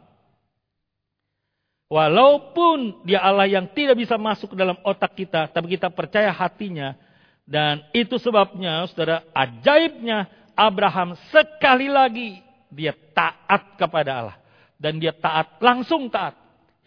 Walaupun 1.88 3.08
dia 3.08 3.24
Allah 3.24 3.48
yang 3.48 3.72
tidak 3.72 3.96
bisa 3.96 4.20
masuk 4.20 4.52
ke 4.52 4.58
dalam 4.60 4.76
otak 4.84 5.16
kita, 5.16 5.48
tapi 5.48 5.80
kita 5.80 5.88
percaya 5.88 6.34
hatinya. 6.36 6.98
Dan 7.46 7.86
itu 7.96 8.18
sebabnya, 8.20 8.90
saudara, 8.90 9.24
ajaibnya 9.32 10.28
Abraham 10.58 11.16
sekali 11.30 11.88
lagi 11.88 12.42
dia 12.74 12.92
taat 13.14 13.80
kepada 13.80 14.12
Allah. 14.12 14.38
Dan 14.76 15.00
dia 15.00 15.16
taat, 15.16 15.62
langsung 15.64 16.12
taat. 16.12 16.36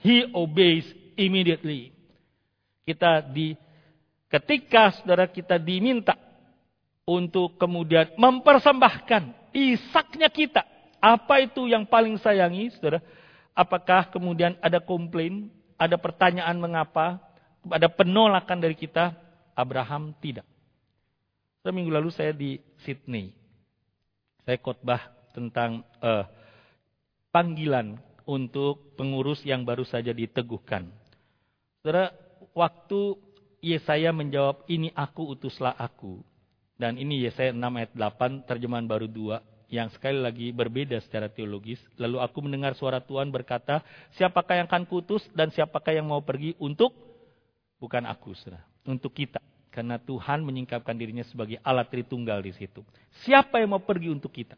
He 0.02 0.28
obeys 0.34 0.84
immediately. 1.16 1.94
Kita 2.84 3.22
di, 3.22 3.54
ketika 4.28 4.92
saudara 4.98 5.30
kita 5.30 5.56
diminta 5.62 6.27
untuk 7.08 7.56
kemudian 7.56 8.12
mempersembahkan 8.20 9.32
isaknya 9.56 10.28
kita. 10.28 10.60
Apa 11.00 11.40
itu 11.40 11.64
yang 11.64 11.88
paling 11.88 12.20
sayangi, 12.20 12.68
saudara? 12.76 13.00
Apakah 13.56 14.12
kemudian 14.12 14.60
ada 14.60 14.76
komplain, 14.76 15.48
ada 15.80 15.96
pertanyaan 15.96 16.60
mengapa, 16.60 17.16
ada 17.64 17.88
penolakan 17.88 18.60
dari 18.60 18.76
kita? 18.76 19.16
Abraham 19.56 20.14
tidak. 20.20 20.46
Seminggu 21.64 21.90
lalu 21.90 22.14
saya 22.14 22.30
di 22.30 22.62
Sydney. 22.86 23.34
Saya 24.46 24.60
khotbah 24.62 25.10
tentang 25.34 25.82
uh, 25.98 26.22
panggilan 27.34 27.98
untuk 28.22 28.94
pengurus 28.94 29.42
yang 29.42 29.66
baru 29.66 29.82
saja 29.82 30.14
diteguhkan. 30.14 30.86
Saudara, 31.82 32.14
waktu 32.54 33.18
Yesaya 33.58 34.14
menjawab, 34.14 34.62
ini 34.70 34.94
aku 34.94 35.34
utuslah 35.34 35.74
aku. 35.74 36.22
Dan 36.78 36.94
ini 36.94 37.26
Yesaya 37.26 37.50
6 37.50 37.58
ayat 37.58 37.92
8, 37.92 38.46
terjemahan 38.46 38.86
baru 38.86 39.10
2, 39.10 39.42
yang 39.68 39.90
sekali 39.90 40.22
lagi 40.22 40.54
berbeda 40.54 40.96
secara 41.02 41.26
teologis. 41.26 41.82
Lalu 41.98 42.22
aku 42.22 42.38
mendengar 42.40 42.78
suara 42.78 43.02
Tuhan 43.02 43.28
berkata, 43.34 43.82
siapakah 44.14 44.62
yang 44.62 44.70
akan 44.70 44.86
kutus 44.86 45.26
dan 45.34 45.50
siapakah 45.50 45.92
yang 45.92 46.06
mau 46.06 46.22
pergi 46.22 46.54
untuk, 46.62 46.94
bukan 47.82 48.06
aku, 48.06 48.32
saudara, 48.38 48.62
untuk 48.86 49.10
kita. 49.10 49.42
Karena 49.68 50.00
Tuhan 50.00 50.46
menyingkapkan 50.46 50.96
dirinya 50.96 51.26
sebagai 51.26 51.60
alat 51.60 51.90
Tritunggal 51.92 52.40
di 52.40 52.54
situ. 52.56 52.80
Siapa 53.26 53.60
yang 53.60 53.76
mau 53.76 53.82
pergi 53.82 54.08
untuk 54.08 54.32
kita? 54.32 54.56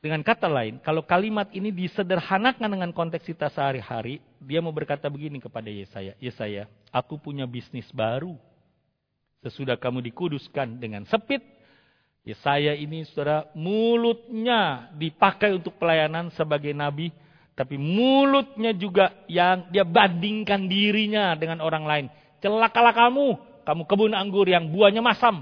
Dengan 0.00 0.24
kata 0.24 0.48
lain, 0.48 0.80
kalau 0.80 1.04
kalimat 1.04 1.52
ini 1.52 1.68
disederhanakan 1.68 2.72
dengan 2.72 2.90
konteks 2.90 3.20
kita 3.30 3.52
sehari-hari, 3.52 4.18
dia 4.40 4.58
mau 4.64 4.72
berkata 4.72 5.12
begini 5.12 5.36
kepada 5.36 5.68
Yesaya, 5.68 6.16
Yesaya, 6.16 6.64
aku 6.88 7.20
punya 7.20 7.44
bisnis 7.44 7.84
baru. 7.92 8.32
Sesudah 9.40 9.80
kamu 9.80 10.04
dikuduskan 10.12 10.76
dengan 10.76 11.08
sepit, 11.08 11.40
Yesaya 12.20 12.76
ini 12.76 13.08
saudara 13.08 13.48
mulutnya 13.56 14.92
dipakai 14.92 15.56
untuk 15.56 15.80
pelayanan 15.80 16.28
sebagai 16.36 16.76
nabi, 16.76 17.08
tapi 17.56 17.80
mulutnya 17.80 18.76
juga 18.76 19.24
yang 19.24 19.72
dia 19.72 19.88
bandingkan 19.88 20.68
dirinya 20.68 21.32
dengan 21.32 21.64
orang 21.64 21.84
lain. 21.88 22.06
Celakalah 22.44 22.92
kamu, 22.92 23.40
kamu 23.64 23.82
kebun 23.88 24.12
anggur 24.12 24.44
yang 24.44 24.68
buahnya 24.68 25.00
masam. 25.00 25.40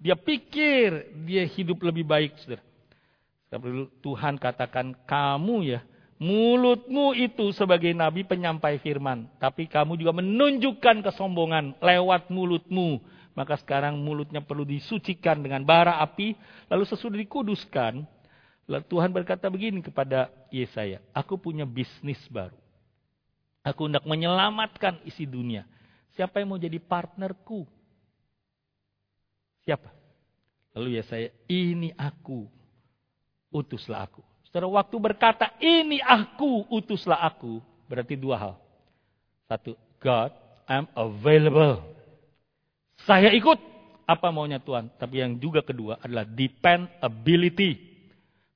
Dia 0.00 0.16
pikir 0.16 1.12
dia 1.28 1.44
hidup 1.44 1.84
lebih 1.84 2.08
baik, 2.08 2.40
saudara. 2.40 2.64
Tuhan 4.00 4.40
katakan 4.40 4.96
kamu 5.04 5.56
ya, 5.76 5.80
mulutmu 6.16 7.12
itu 7.12 7.52
sebagai 7.52 7.92
nabi 7.92 8.24
penyampai 8.24 8.80
firman. 8.80 9.28
Tapi 9.36 9.68
kamu 9.68 10.00
juga 10.00 10.16
menunjukkan 10.16 11.04
kesombongan 11.04 11.76
lewat 11.84 12.32
mulutmu. 12.32 12.98
Maka 13.34 13.58
sekarang 13.58 13.98
mulutnya 13.98 14.38
perlu 14.38 14.62
disucikan 14.62 15.42
dengan 15.42 15.66
bara 15.66 15.98
api. 15.98 16.38
Lalu 16.70 16.84
sesudah 16.86 17.18
dikuduskan, 17.18 18.06
lalu 18.70 18.84
Tuhan 18.86 19.10
berkata 19.10 19.50
begini 19.50 19.82
kepada 19.82 20.30
Yesaya, 20.54 21.02
aku 21.10 21.34
punya 21.34 21.66
bisnis 21.66 22.22
baru. 22.30 22.54
Aku 23.66 23.90
hendak 23.90 24.06
menyelamatkan 24.06 25.02
isi 25.02 25.26
dunia. 25.26 25.66
Siapa 26.14 26.38
yang 26.38 26.54
mau 26.54 26.60
jadi 26.60 26.78
partnerku? 26.78 27.66
Siapa? 29.66 29.90
Lalu 30.78 31.00
Yesaya, 31.00 31.32
ini 31.50 31.90
aku 31.98 32.46
utuslah 33.50 34.06
aku. 34.06 34.22
Setelah 34.46 34.70
waktu 34.70 34.96
berkata, 35.02 35.50
ini 35.58 35.98
aku, 35.98 36.70
utuslah 36.70 37.18
aku. 37.26 37.58
Berarti 37.90 38.14
dua 38.14 38.36
hal. 38.38 38.54
Satu, 39.50 39.74
God, 39.98 40.30
I'm 40.70 40.86
available. 40.94 41.82
Saya 43.04 43.32
ikut 43.36 43.58
apa 44.04 44.28
maunya 44.32 44.60
Tuhan. 44.60 44.92
Tapi 44.96 45.20
yang 45.20 45.36
juga 45.40 45.64
kedua 45.64 46.00
adalah 46.00 46.24
dependability. 46.28 47.94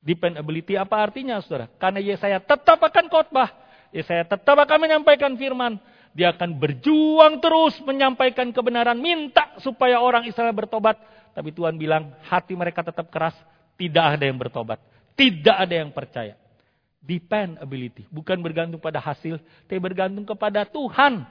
Dependability 0.00 0.76
apa 0.76 1.04
artinya 1.04 1.40
saudara? 1.44 1.68
Karena 1.76 2.00
Yesaya 2.00 2.40
tetap 2.40 2.80
akan 2.80 3.04
khotbah. 3.12 3.48
Yesaya 3.92 4.24
tetap 4.24 4.56
akan 4.56 4.78
menyampaikan 4.88 5.36
firman. 5.36 5.80
Dia 6.16 6.32
akan 6.32 6.56
berjuang 6.56 7.40
terus 7.44 7.76
menyampaikan 7.84 8.48
kebenaran. 8.52 8.96
Minta 8.96 9.56
supaya 9.60 10.00
orang 10.00 10.24
Israel 10.24 10.56
bertobat. 10.56 10.96
Tapi 11.36 11.52
Tuhan 11.52 11.76
bilang 11.76 12.16
hati 12.24 12.56
mereka 12.56 12.80
tetap 12.82 13.12
keras 13.12 13.36
tidak 13.78 14.18
ada 14.18 14.24
yang 14.26 14.38
bertobat. 14.40 14.80
Tidak 15.14 15.54
ada 15.54 15.74
yang 15.74 15.94
percaya. 15.94 16.34
Dependability. 16.98 18.10
Bukan 18.10 18.42
bergantung 18.42 18.82
pada 18.82 18.98
hasil. 18.98 19.38
Tapi 19.66 19.78
bergantung 19.78 20.26
kepada 20.26 20.66
Tuhan. 20.66 21.22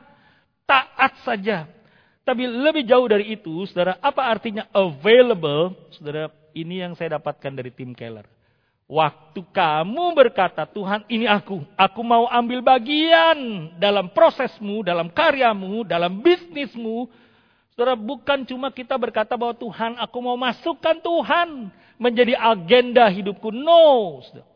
Taat 0.64 1.14
saja. 1.24 1.68
Tapi 2.28 2.44
lebih 2.44 2.84
jauh 2.84 3.08
dari 3.08 3.32
itu, 3.32 3.64
saudara, 3.72 3.96
apa 4.04 4.28
artinya 4.28 4.68
available? 4.76 5.72
Saudara, 5.96 6.28
ini 6.52 6.84
yang 6.84 6.92
saya 7.00 7.16
dapatkan 7.16 7.56
dari 7.56 7.72
tim 7.72 7.96
Keller. 7.96 8.28
Waktu 8.84 9.48
kamu 9.56 10.12
berkata, 10.12 10.68
Tuhan 10.68 11.08
ini 11.08 11.24
aku, 11.24 11.64
aku 11.80 12.02
mau 12.04 12.28
ambil 12.28 12.60
bagian 12.60 13.72
dalam 13.80 14.12
prosesmu, 14.12 14.84
dalam 14.84 15.08
karyamu, 15.08 15.88
dalam 15.88 16.20
bisnismu, 16.20 17.08
Saudara, 17.78 17.94
bukan 17.94 18.42
cuma 18.42 18.74
kita 18.74 18.98
berkata 18.98 19.38
bahwa 19.38 19.54
Tuhan, 19.54 20.02
aku 20.02 20.18
mau 20.18 20.34
masukkan 20.34 20.98
Tuhan 20.98 21.70
menjadi 22.02 22.34
agenda 22.34 23.06
hidupku. 23.06 23.54
No. 23.54 24.18
Saudara. 24.26 24.50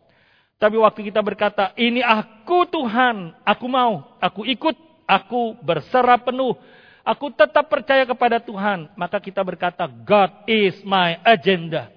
Tapi 0.58 0.78
waktu 0.82 1.06
kita 1.06 1.22
berkata, 1.22 1.70
ini 1.78 2.02
aku 2.02 2.66
Tuhan, 2.66 3.38
aku 3.46 3.66
mau, 3.70 4.18
aku 4.18 4.42
ikut, 4.46 4.74
aku 5.06 5.54
berserah 5.62 6.18
penuh. 6.18 6.58
Aku 7.02 7.34
tetap 7.34 7.66
percaya 7.66 8.06
kepada 8.06 8.38
Tuhan. 8.38 8.94
Maka 8.94 9.18
kita 9.18 9.42
berkata, 9.42 9.90
God 9.90 10.46
is 10.46 10.78
my 10.86 11.18
agenda. 11.26 11.90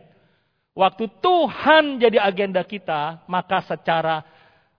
Waktu 0.75 1.07
Tuhan 1.23 2.03
jadi 2.03 2.19
agenda 2.19 2.65
kita, 2.67 3.23
maka 3.31 3.63
secara 3.63 4.27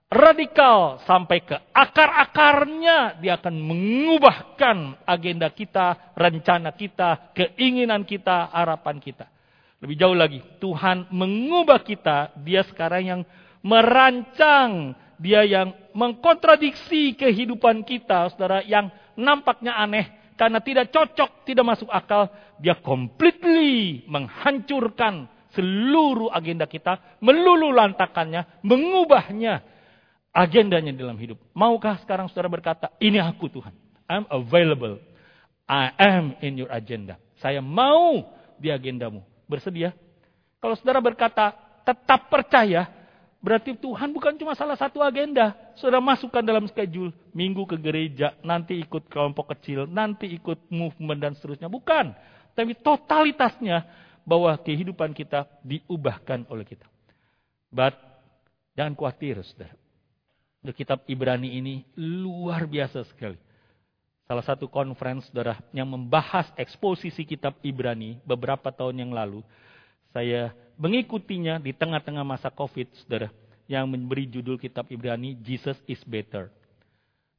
radikal 0.06 1.02
sampai 1.02 1.42
ke 1.42 1.56
akar-akarnya 1.74 3.18
dia 3.18 3.40
akan 3.40 3.54
mengubahkan 3.58 5.02
agenda 5.08 5.48
kita, 5.50 6.14
rencana 6.14 6.70
kita, 6.76 7.32
keinginan 7.32 8.04
kita, 8.04 8.52
harapan 8.52 9.00
kita. 9.00 9.26
Lebih 9.80 9.96
jauh 9.96 10.16
lagi, 10.16 10.40
Tuhan 10.60 11.08
mengubah 11.12 11.80
kita, 11.80 12.32
dia 12.44 12.64
sekarang 12.64 13.02
yang 13.04 13.20
merancang, 13.64 14.96
dia 15.16 15.44
yang 15.48 15.72
mengkontradiksi 15.96 17.16
kehidupan 17.16 17.84
kita, 17.84 18.32
Saudara, 18.32 18.60
yang 18.64 18.88
nampaknya 19.16 19.74
aneh 19.76 20.32
karena 20.36 20.60
tidak 20.60 20.92
cocok, 20.92 21.48
tidak 21.48 21.64
masuk 21.64 21.88
akal, 21.88 22.28
dia 22.60 22.76
completely 22.84 24.04
menghancurkan 24.04 25.32
seluruh 25.56 26.28
agenda 26.28 26.68
kita, 26.68 27.16
melulu 27.24 27.72
lantakannya, 27.72 28.60
mengubahnya 28.60 29.64
agendanya 30.36 30.92
dalam 30.92 31.16
hidup. 31.16 31.40
Maukah 31.56 31.96
sekarang 32.04 32.28
saudara 32.28 32.52
berkata, 32.52 32.92
ini 33.00 33.16
aku 33.16 33.48
Tuhan. 33.48 33.72
I'm 34.04 34.28
available. 34.28 35.00
I 35.64 35.90
am 35.96 36.36
in 36.44 36.60
your 36.60 36.70
agenda. 36.70 37.16
Saya 37.40 37.64
mau 37.64 38.36
di 38.60 38.68
agendamu. 38.68 39.24
Bersedia? 39.48 39.96
Kalau 40.60 40.76
saudara 40.76 41.00
berkata, 41.00 41.56
tetap 41.88 42.28
percaya, 42.28 42.92
berarti 43.46 43.78
Tuhan 43.78 44.10
bukan 44.10 44.34
cuma 44.34 44.58
salah 44.58 44.74
satu 44.74 44.98
agenda. 44.98 45.54
Saudara 45.78 46.02
masukkan 46.02 46.42
dalam 46.42 46.66
schedule, 46.66 47.14
minggu 47.30 47.62
ke 47.70 47.78
gereja, 47.78 48.34
nanti 48.42 48.74
ikut 48.82 49.06
kelompok 49.06 49.54
kecil, 49.54 49.86
nanti 49.86 50.26
ikut 50.34 50.66
movement 50.66 51.22
dan 51.22 51.32
seterusnya. 51.38 51.70
Bukan. 51.70 52.10
Tapi 52.58 52.74
totalitasnya 52.82 53.86
bahwa 54.26 54.58
kehidupan 54.58 55.14
kita 55.14 55.46
diubahkan 55.62 56.50
oleh 56.50 56.66
kita. 56.66 56.90
But 57.70 57.94
jangan 58.74 58.98
khawatir, 58.98 59.38
saudara 59.46 59.78
kitab 60.74 61.06
Ibrani 61.06 61.54
ini 61.54 61.86
luar 61.94 62.66
biasa 62.66 63.06
sekali. 63.06 63.38
Salah 64.26 64.42
satu 64.42 64.66
conference 64.66 65.30
saudara 65.30 65.62
yang 65.70 65.86
membahas 65.86 66.50
eksposisi 66.58 67.22
kitab 67.22 67.54
Ibrani 67.62 68.18
beberapa 68.26 68.74
tahun 68.74 69.06
yang 69.06 69.14
lalu. 69.14 69.46
Saya 70.10 70.50
mengikutinya 70.76 71.60
di 71.60 71.72
tengah-tengah 71.72 72.24
masa 72.24 72.48
COVID 72.52 72.88
saudara. 73.04 73.28
Yang 73.66 73.84
memberi 73.90 74.24
judul 74.30 74.62
kitab 74.62 74.86
Ibrani 74.94 75.34
Jesus 75.42 75.74
is 75.90 75.98
better. 76.06 76.54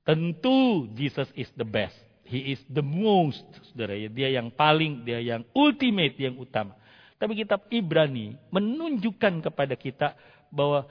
Tentu 0.04 0.92
Jesus 0.92 1.32
is 1.38 1.48
the 1.56 1.64
best. 1.64 1.96
He 2.28 2.52
is 2.52 2.60
the 2.68 2.84
most, 2.84 3.48
saudara 3.72 3.96
ya. 3.96 4.12
Dia 4.12 4.36
yang 4.36 4.52
paling, 4.52 5.08
dia 5.08 5.24
yang 5.24 5.48
ultimate, 5.56 6.20
yang 6.20 6.36
utama. 6.36 6.76
Tapi 7.16 7.40
kitab 7.40 7.64
Ibrani 7.72 8.36
menunjukkan 8.52 9.48
kepada 9.48 9.74
kita 9.80 10.14
bahwa 10.52 10.84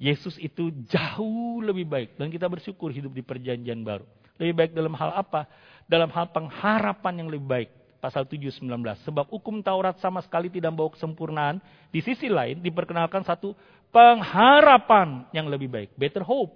Yesus 0.00 0.40
itu 0.40 0.72
jauh 0.88 1.60
lebih 1.60 1.84
baik. 1.84 2.16
Dan 2.16 2.32
kita 2.32 2.48
bersyukur 2.48 2.88
hidup 2.88 3.12
di 3.12 3.20
perjanjian 3.20 3.84
baru. 3.84 4.08
Lebih 4.40 4.54
baik 4.54 4.72
dalam 4.72 4.94
hal 4.96 5.10
apa? 5.12 5.44
Dalam 5.84 6.08
hal 6.08 6.30
pengharapan 6.32 7.14
yang 7.20 7.28
lebih 7.28 7.46
baik. 7.46 7.70
Pasal 7.98 8.26
7, 8.26 8.62
19. 8.62 8.64
Sebab 9.06 9.26
hukum 9.28 9.58
Taurat 9.62 9.98
sama 9.98 10.22
sekali 10.22 10.48
tidak 10.48 10.74
membawa 10.74 10.94
kesempurnaan. 10.94 11.56
Di 11.90 11.98
sisi 12.02 12.30
lain 12.30 12.62
diperkenalkan 12.62 13.26
satu 13.26 13.52
pengharapan 13.90 15.26
yang 15.34 15.50
lebih 15.50 15.66
baik. 15.66 15.90
Better 15.98 16.22
hope. 16.22 16.54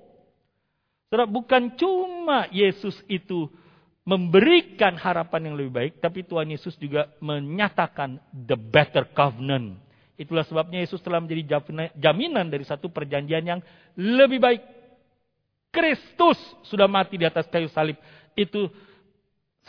Saudara, 1.11 1.28
bukan 1.28 1.76
cuma 1.76 2.49
Yesus 2.49 2.97
itu 3.11 3.51
memberikan 4.07 4.95
harapan 4.97 5.53
yang 5.53 5.55
lebih 5.59 5.72
baik. 5.74 5.93
Tapi 5.99 6.24
Tuhan 6.24 6.49
Yesus 6.51 6.78
juga 6.78 7.11
menyatakan 7.20 8.22
the 8.32 8.57
better 8.57 9.07
covenant 9.12 9.82
Itulah 10.22 10.47
sebabnya 10.47 10.78
Yesus 10.84 11.01
telah 11.01 11.18
menjadi 11.18 11.59
jaminan 11.99 12.47
dari 12.47 12.62
satu 12.62 12.93
perjanjian 12.93 13.43
yang 13.43 13.61
lebih 13.99 14.38
baik. 14.38 14.62
Kristus 15.72 16.38
sudah 16.68 16.86
mati 16.86 17.18
di 17.18 17.26
atas 17.26 17.49
kayu 17.51 17.66
salib. 17.72 17.97
Itu 18.36 18.68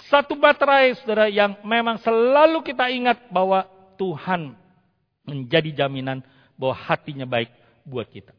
satu 0.09 0.33
baterai 0.37 0.97
saudara 0.97 1.29
yang 1.29 1.57
memang 1.61 2.01
selalu 2.01 2.65
kita 2.65 2.89
ingat 2.89 3.29
bahwa 3.29 3.65
Tuhan 3.97 4.57
menjadi 5.23 5.85
jaminan 5.85 6.25
bahwa 6.57 6.75
hatinya 6.75 7.25
baik 7.29 7.49
buat 7.85 8.09
kita. 8.09 8.33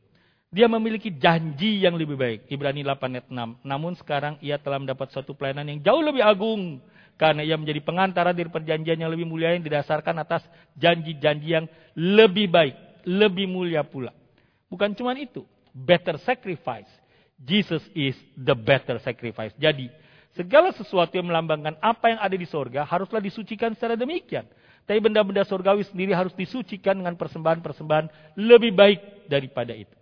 Dia 0.54 0.70
memiliki 0.70 1.10
janji 1.10 1.82
yang 1.82 1.98
lebih 1.98 2.14
baik. 2.14 2.46
Ibrani 2.46 2.86
8 2.86 3.18
ayat 3.18 3.26
6. 3.26 3.66
Namun 3.66 3.98
sekarang 3.98 4.38
ia 4.38 4.54
telah 4.54 4.78
mendapat 4.78 5.10
suatu 5.10 5.34
pelayanan 5.34 5.66
yang 5.66 5.80
jauh 5.82 5.98
lebih 5.98 6.22
agung. 6.22 6.78
Karena 7.18 7.42
ia 7.42 7.58
menjadi 7.58 7.82
pengantara 7.82 8.30
dari 8.30 8.46
perjanjian 8.46 9.02
yang 9.02 9.10
lebih 9.10 9.26
mulia 9.26 9.54
yang 9.54 9.66
didasarkan 9.66 10.14
atas 10.22 10.46
janji-janji 10.78 11.58
yang 11.58 11.66
lebih 11.98 12.46
baik. 12.46 12.74
Lebih 13.02 13.50
mulia 13.50 13.82
pula. 13.82 14.14
Bukan 14.70 14.94
cuma 14.94 15.18
itu. 15.18 15.42
Better 15.74 16.22
sacrifice. 16.22 16.90
Jesus 17.34 17.82
is 17.90 18.14
the 18.38 18.54
better 18.54 19.02
sacrifice. 19.02 19.50
Jadi, 19.58 19.90
segala 20.34 20.74
sesuatu 20.74 21.14
yang 21.14 21.30
melambangkan 21.30 21.78
apa 21.80 22.14
yang 22.14 22.20
ada 22.20 22.36
di 22.36 22.46
sorga 22.46 22.84
haruslah 22.84 23.22
disucikan 23.22 23.72
secara 23.72 23.94
demikian. 23.94 24.46
Tapi 24.84 25.00
benda-benda 25.00 25.48
sorgawi 25.48 25.80
sendiri 25.88 26.12
harus 26.12 26.36
disucikan 26.36 27.00
dengan 27.00 27.16
persembahan-persembahan 27.16 28.36
lebih 28.36 28.76
baik 28.76 29.30
daripada 29.32 29.72
itu 29.72 29.96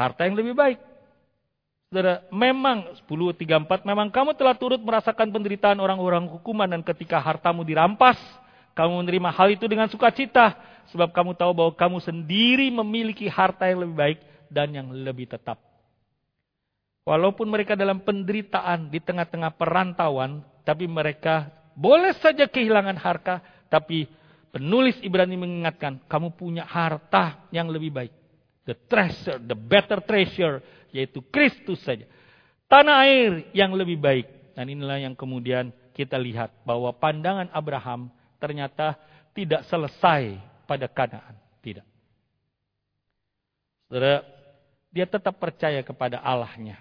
harta 0.00 0.24
yang 0.24 0.36
lebih 0.40 0.56
baik. 0.56 0.78
Saudara, 1.90 2.22
memang 2.30 2.94
10.34 3.04 3.82
memang 3.82 4.08
kamu 4.14 4.38
telah 4.38 4.54
turut 4.54 4.78
merasakan 4.78 5.28
penderitaan 5.34 5.76
orang-orang 5.82 6.24
hukuman 6.30 6.70
dan 6.70 6.86
ketika 6.86 7.18
hartamu 7.18 7.66
dirampas, 7.66 8.16
kamu 8.78 9.04
menerima 9.04 9.30
hal 9.34 9.48
itu 9.52 9.66
dengan 9.66 9.90
sukacita 9.90 10.54
sebab 10.94 11.10
kamu 11.10 11.34
tahu 11.34 11.50
bahwa 11.50 11.72
kamu 11.74 11.98
sendiri 11.98 12.70
memiliki 12.70 13.26
harta 13.26 13.66
yang 13.66 13.82
lebih 13.82 13.96
baik 13.98 14.18
dan 14.46 14.70
yang 14.70 14.88
lebih 14.94 15.26
tetap. 15.26 15.58
Walaupun 17.04 17.48
mereka 17.48 17.74
dalam 17.74 18.04
penderitaan 18.04 18.92
di 18.92 19.00
tengah-tengah 19.00 19.56
perantauan, 19.56 20.44
tapi 20.62 20.84
mereka 20.84 21.48
boleh 21.72 22.12
saja 22.20 22.44
kehilangan 22.44 22.96
harta, 23.00 23.40
tapi 23.72 24.04
penulis 24.52 25.00
Ibrani 25.00 25.34
mengingatkan, 25.40 26.04
kamu 26.06 26.36
punya 26.36 26.68
harta 26.68 27.48
yang 27.50 27.72
lebih 27.72 27.90
baik 27.90 28.12
the 28.70 28.76
treasure, 28.86 29.42
the 29.42 29.58
better 29.58 29.98
treasure, 29.98 30.62
yaitu 30.94 31.18
Kristus 31.26 31.82
saja. 31.82 32.06
Tanah 32.70 33.02
air 33.02 33.50
yang 33.50 33.74
lebih 33.74 33.98
baik. 33.98 34.54
Dan 34.54 34.70
inilah 34.70 35.02
yang 35.02 35.18
kemudian 35.18 35.74
kita 35.90 36.14
lihat 36.14 36.54
bahwa 36.62 36.94
pandangan 36.94 37.50
Abraham 37.50 38.12
ternyata 38.38 38.94
tidak 39.34 39.66
selesai 39.66 40.38
pada 40.70 40.86
Kanaan. 40.86 41.34
Tidak. 41.64 41.86
Saudara, 43.90 44.22
dia 44.94 45.06
tetap 45.10 45.34
percaya 45.42 45.82
kepada 45.82 46.22
Allahnya. 46.22 46.78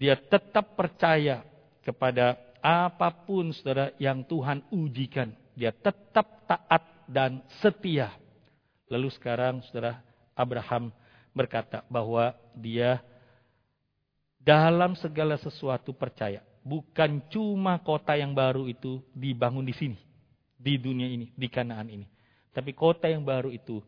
Dia 0.00 0.16
tetap 0.16 0.80
percaya 0.80 1.44
kepada 1.84 2.40
apa 2.64 3.12
pun 3.12 3.52
saudara 3.52 3.92
yang 4.00 4.24
Tuhan 4.24 4.64
ujikan. 4.72 5.28
Dia 5.52 5.76
tetap 5.76 6.48
taat 6.48 7.04
dan 7.04 7.44
setia. 7.60 8.16
Lalu 8.88 9.12
sekarang 9.12 9.60
saudara, 9.68 10.00
Abraham 10.32 10.88
berkata 11.36 11.84
bahwa 11.92 12.32
dia 12.56 13.04
dalam 14.40 14.96
segala 14.96 15.36
sesuatu 15.36 15.92
percaya. 15.92 16.40
Bukan 16.64 17.28
cuma 17.28 17.76
kota 17.84 18.16
yang 18.16 18.32
baru 18.32 18.68
itu 18.72 19.04
dibangun 19.12 19.68
di 19.68 19.76
sini, 19.76 20.00
di 20.56 20.80
dunia 20.80 21.08
ini, 21.08 21.28
di 21.36 21.48
Kanaan 21.52 21.92
ini. 21.92 22.08
Tapi 22.56 22.72
kota 22.72 23.04
yang 23.04 23.20
baru 23.20 23.52
itu 23.52 23.84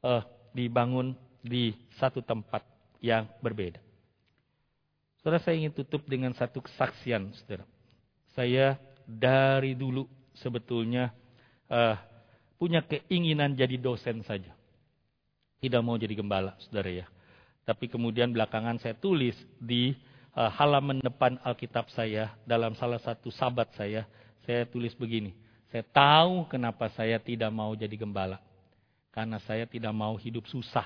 uh, 0.00 0.24
dibangun 0.56 1.12
di 1.44 1.76
satu 2.00 2.24
tempat 2.24 2.64
yang 3.04 3.28
berbeda. 3.40 3.91
Saudara 5.22 5.38
saya 5.38 5.54
ingin 5.54 5.70
tutup 5.70 6.02
dengan 6.10 6.34
satu 6.34 6.58
kesaksian, 6.58 7.30
saudara. 7.38 7.62
Saya 8.34 8.74
dari 9.06 9.78
dulu 9.78 10.10
sebetulnya 10.34 11.14
uh, 11.70 11.94
punya 12.58 12.82
keinginan 12.82 13.54
jadi 13.54 13.78
dosen 13.78 14.26
saja 14.26 14.50
tidak 15.62 15.80
mau 15.86 15.94
jadi 15.94 16.18
gembala, 16.18 16.58
saudara 16.58 16.90
ya. 16.90 17.06
Tapi 17.62 17.86
kemudian 17.86 18.34
belakangan 18.34 18.82
saya 18.82 18.98
tulis 18.98 19.38
di 19.62 19.94
uh, 20.34 20.50
halaman 20.58 20.98
depan 20.98 21.38
Alkitab 21.46 21.86
saya, 21.94 22.34
dalam 22.42 22.74
salah 22.74 22.98
satu 22.98 23.30
sabat 23.30 23.70
saya, 23.78 24.02
saya 24.42 24.66
tulis 24.66 24.90
begini. 24.98 25.38
Saya 25.70 25.86
tahu 25.86 26.50
kenapa 26.50 26.90
saya 26.90 27.22
tidak 27.22 27.54
mau 27.54 27.70
jadi 27.78 27.94
gembala. 27.94 28.42
Karena 29.14 29.38
saya 29.46 29.70
tidak 29.70 29.94
mau 29.94 30.18
hidup 30.18 30.50
susah. 30.50 30.84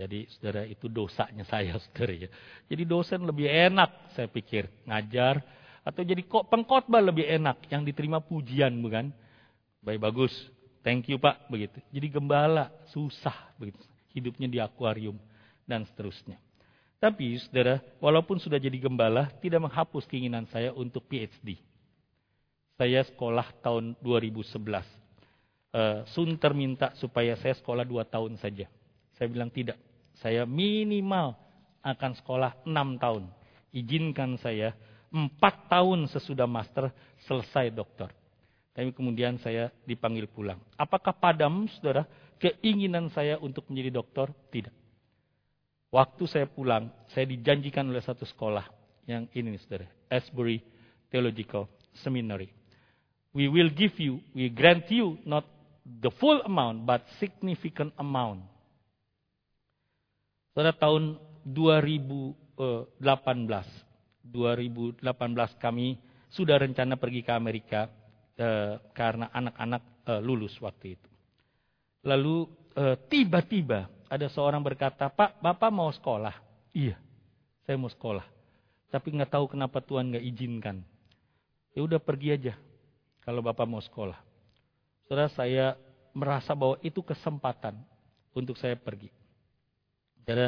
Jadi 0.00 0.24
saudara 0.32 0.64
itu 0.64 0.88
dosanya 0.88 1.44
saya 1.44 1.76
saudara 1.84 2.16
ya. 2.16 2.28
Jadi 2.72 2.82
dosen 2.88 3.20
lebih 3.28 3.44
enak 3.44 4.16
saya 4.16 4.32
pikir 4.32 4.64
ngajar 4.88 5.44
atau 5.84 6.00
jadi 6.00 6.24
kok 6.24 6.48
pengkhotbah 6.48 7.04
lebih 7.04 7.28
enak 7.28 7.68
yang 7.68 7.84
diterima 7.84 8.24
pujian 8.24 8.72
bukan? 8.80 9.12
Baik 9.84 10.00
bagus. 10.00 10.32
Thank 10.80 11.12
you 11.12 11.20
Pak, 11.20 11.52
begitu. 11.52 11.76
Jadi 11.92 12.06
gembala 12.08 12.72
susah 12.88 13.52
begitu. 13.60 13.80
Hidupnya 14.16 14.48
di 14.48 14.56
akuarium 14.56 15.20
dan 15.68 15.84
seterusnya. 15.84 16.40
Tapi 17.00 17.40
saudara, 17.40 17.80
walaupun 17.96 18.36
sudah 18.36 18.60
jadi 18.60 18.76
gembala, 18.76 19.32
tidak 19.40 19.64
menghapus 19.64 20.04
keinginan 20.04 20.44
saya 20.52 20.72
untuk 20.76 21.08
PhD. 21.08 21.56
Saya 22.76 23.04
sekolah 23.08 23.56
tahun 23.64 23.96
2011. 24.04 24.56
Uh, 24.56 24.80
eh, 25.72 25.98
Sunter 26.12 26.52
minta 26.52 26.92
supaya 27.00 27.36
saya 27.40 27.56
sekolah 27.56 27.88
dua 27.88 28.04
tahun 28.04 28.36
saja. 28.36 28.68
Saya 29.16 29.28
bilang 29.32 29.48
tidak. 29.48 29.80
Saya 30.20 30.44
minimal 30.44 31.36
akan 31.80 32.12
sekolah 32.20 32.64
enam 32.68 33.00
tahun. 33.00 33.24
Izinkan 33.72 34.36
saya 34.36 34.76
empat 35.10 35.66
tahun 35.72 36.06
sesudah 36.12 36.46
master 36.46 36.92
selesai 37.24 37.72
dokter. 37.72 38.12
Tapi 38.70 38.94
kemudian 38.94 39.40
saya 39.42 39.72
dipanggil 39.82 40.30
pulang. 40.30 40.60
Apakah 40.78 41.16
padam, 41.16 41.66
saudara, 41.74 42.06
keinginan 42.38 43.10
saya 43.10 43.36
untuk 43.42 43.66
menjadi 43.66 43.98
dokter? 43.98 44.30
Tidak. 44.52 44.74
Waktu 45.90 46.22
saya 46.30 46.46
pulang, 46.46 46.86
saya 47.10 47.26
dijanjikan 47.26 47.82
oleh 47.90 47.98
satu 47.98 48.22
sekolah 48.22 48.62
yang 49.10 49.26
ini, 49.34 49.58
saudara, 49.58 49.90
Asbury 50.06 50.62
Theological 51.10 51.66
Seminary. 51.98 52.54
We 53.34 53.50
will 53.50 53.70
give 53.74 53.98
you, 53.98 54.22
we 54.30 54.50
grant 54.50 54.86
you 54.90 55.18
not 55.26 55.42
the 55.82 56.14
full 56.22 56.38
amount, 56.46 56.86
but 56.86 57.02
significant 57.18 57.90
amount. 57.98 58.46
Saudara, 60.52 60.74
tahun 60.74 61.16
2018, 61.46 62.58
2018 64.26 65.00
kami 65.56 65.96
sudah 66.30 66.56
rencana 66.60 66.94
pergi 67.00 67.20
ke 67.24 67.32
Amerika 67.32 67.90
Eh, 68.40 68.74
karena 68.96 69.28
anak-anak 69.36 69.82
uh, 70.08 70.20
lulus 70.24 70.56
waktu 70.64 70.96
itu. 70.96 71.08
Lalu 72.08 72.48
eh, 72.72 72.96
tiba-tiba 73.12 73.84
ada 74.08 74.26
seorang 74.32 74.64
berkata, 74.64 75.12
Pak, 75.12 75.44
Bapak 75.44 75.68
mau 75.68 75.92
sekolah? 75.92 76.32
Iya, 76.72 76.96
saya 77.68 77.76
mau 77.76 77.92
sekolah. 77.92 78.24
Tapi 78.88 79.12
nggak 79.12 79.36
tahu 79.36 79.44
kenapa 79.52 79.84
Tuhan 79.84 80.08
nggak 80.08 80.24
izinkan. 80.24 80.80
Ya 81.76 81.84
udah 81.84 82.00
pergi 82.00 82.32
aja 82.32 82.54
kalau 83.20 83.44
Bapak 83.44 83.68
mau 83.68 83.84
sekolah. 83.84 84.16
Saudara 85.04 85.28
saya 85.36 85.76
merasa 86.16 86.56
bahwa 86.56 86.80
itu 86.80 87.04
kesempatan 87.04 87.76
untuk 88.32 88.56
saya 88.56 88.72
pergi. 88.72 89.12
Jadi 90.30 90.46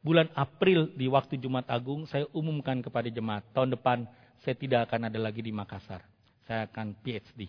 bulan 0.00 0.30
April 0.38 0.94
di 0.94 1.10
waktu 1.10 1.36
Jumat 1.40 1.66
Agung 1.66 2.06
saya 2.06 2.30
umumkan 2.30 2.78
kepada 2.78 3.10
jemaat 3.10 3.42
tahun 3.50 3.74
depan 3.74 4.06
saya 4.46 4.54
tidak 4.54 4.86
akan 4.86 5.10
ada 5.10 5.18
lagi 5.18 5.40
di 5.42 5.50
Makassar 5.50 6.14
saya 6.44 6.68
akan 6.68 6.92
PhD. 7.00 7.48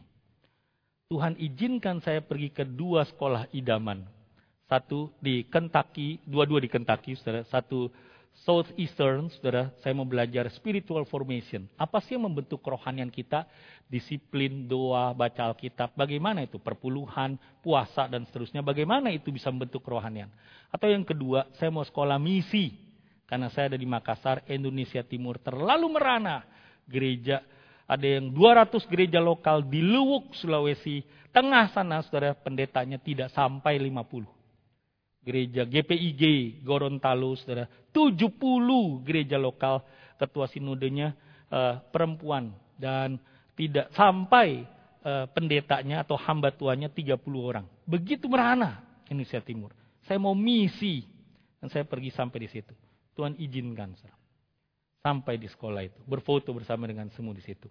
Tuhan 1.11 1.37
izinkan 1.37 2.01
saya 2.01 2.23
pergi 2.23 2.49
ke 2.49 2.65
dua 2.65 3.05
sekolah 3.05 3.45
idaman. 3.53 4.01
Satu 4.65 5.13
di 5.21 5.45
Kentucky, 5.45 6.17
dua-dua 6.25 6.57
di 6.57 6.69
Kentucky, 6.71 7.13
saudara. 7.13 7.45
Satu 7.45 7.93
Southeastern, 8.43 9.31
saudara. 9.31 9.71
Saya 9.79 9.95
mau 9.95 10.03
belajar 10.03 10.51
spiritual 10.51 11.07
formation. 11.07 11.63
Apa 11.79 12.03
sih 12.03 12.19
yang 12.19 12.27
membentuk 12.27 12.59
kerohanian 12.59 13.07
kita? 13.07 13.47
Disiplin, 13.87 14.67
doa, 14.67 15.15
baca 15.15 15.55
Alkitab. 15.55 15.95
Bagaimana 15.95 16.43
itu? 16.43 16.59
Perpuluhan, 16.59 17.39
puasa, 17.63 18.11
dan 18.11 18.27
seterusnya. 18.27 18.59
Bagaimana 18.59 19.07
itu 19.15 19.31
bisa 19.31 19.47
membentuk 19.47 19.87
kerohanian? 19.87 20.27
Atau 20.67 20.91
yang 20.91 21.07
kedua, 21.07 21.47
saya 21.55 21.71
mau 21.71 21.87
sekolah 21.87 22.19
misi. 22.19 22.75
Karena 23.23 23.47
saya 23.49 23.71
ada 23.71 23.79
di 23.79 23.87
Makassar, 23.87 24.43
Indonesia 24.51 25.01
Timur. 25.01 25.39
Terlalu 25.39 25.87
merana 25.95 26.43
gereja 26.85 27.41
ada 27.85 28.05
yang 28.05 28.33
200 28.33 28.81
gereja 28.89 29.21
lokal 29.21 29.61
di 29.61 29.79
Luwuk, 29.85 30.33
Sulawesi. 30.33 31.05
Tengah 31.29 31.69
sana, 31.69 32.01
saudara, 32.01 32.33
pendetanya 32.33 32.97
tidak 32.97 33.29
sampai 33.29 33.77
50. 33.77 34.34
Gereja 35.25 35.65
GPIG, 35.65 36.21
Gorontalo, 36.61 37.33
saudara. 37.33 37.65
70 37.89 38.29
gereja 39.01 39.41
lokal, 39.41 39.81
ketua 40.21 40.45
sinodenya 40.45 41.17
uh, 41.49 41.81
perempuan. 41.89 42.53
Dan 42.77 43.17
tidak 43.57 43.89
sampai 43.97 44.69
uh, 45.01 45.25
pendetanya 45.33 46.05
atau 46.05 46.13
hamba 46.15 46.53
tuanya 46.53 46.87
30 46.93 47.17
orang. 47.41 47.65
Begitu 47.89 48.29
merana 48.29 48.85
Indonesia 49.09 49.41
Timur. 49.41 49.73
Saya 50.05 50.21
mau 50.21 50.37
misi. 50.37 51.01
Dan 51.57 51.73
saya 51.73 51.83
pergi 51.89 52.13
sampai 52.13 52.45
di 52.45 52.49
situ. 52.53 52.77
Tuhan 53.17 53.33
izinkan. 53.41 53.97
Saudara 53.97 54.25
sampai 55.05 55.37
di 55.37 55.45
sekolah 55.45 55.85
itu, 55.85 56.01
berfoto 56.09 56.49
bersama 56.49 56.89
dengan 56.89 57.05
semua 57.13 57.37
di 57.37 57.45
situ. 57.45 57.69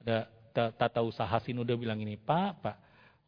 Ada 0.00 0.24
tata 0.72 1.04
usaha 1.04 1.36
Sinuda 1.44 1.76
bilang 1.76 2.00
ini, 2.00 2.16
Pak, 2.16 2.50
Pak, 2.64 2.76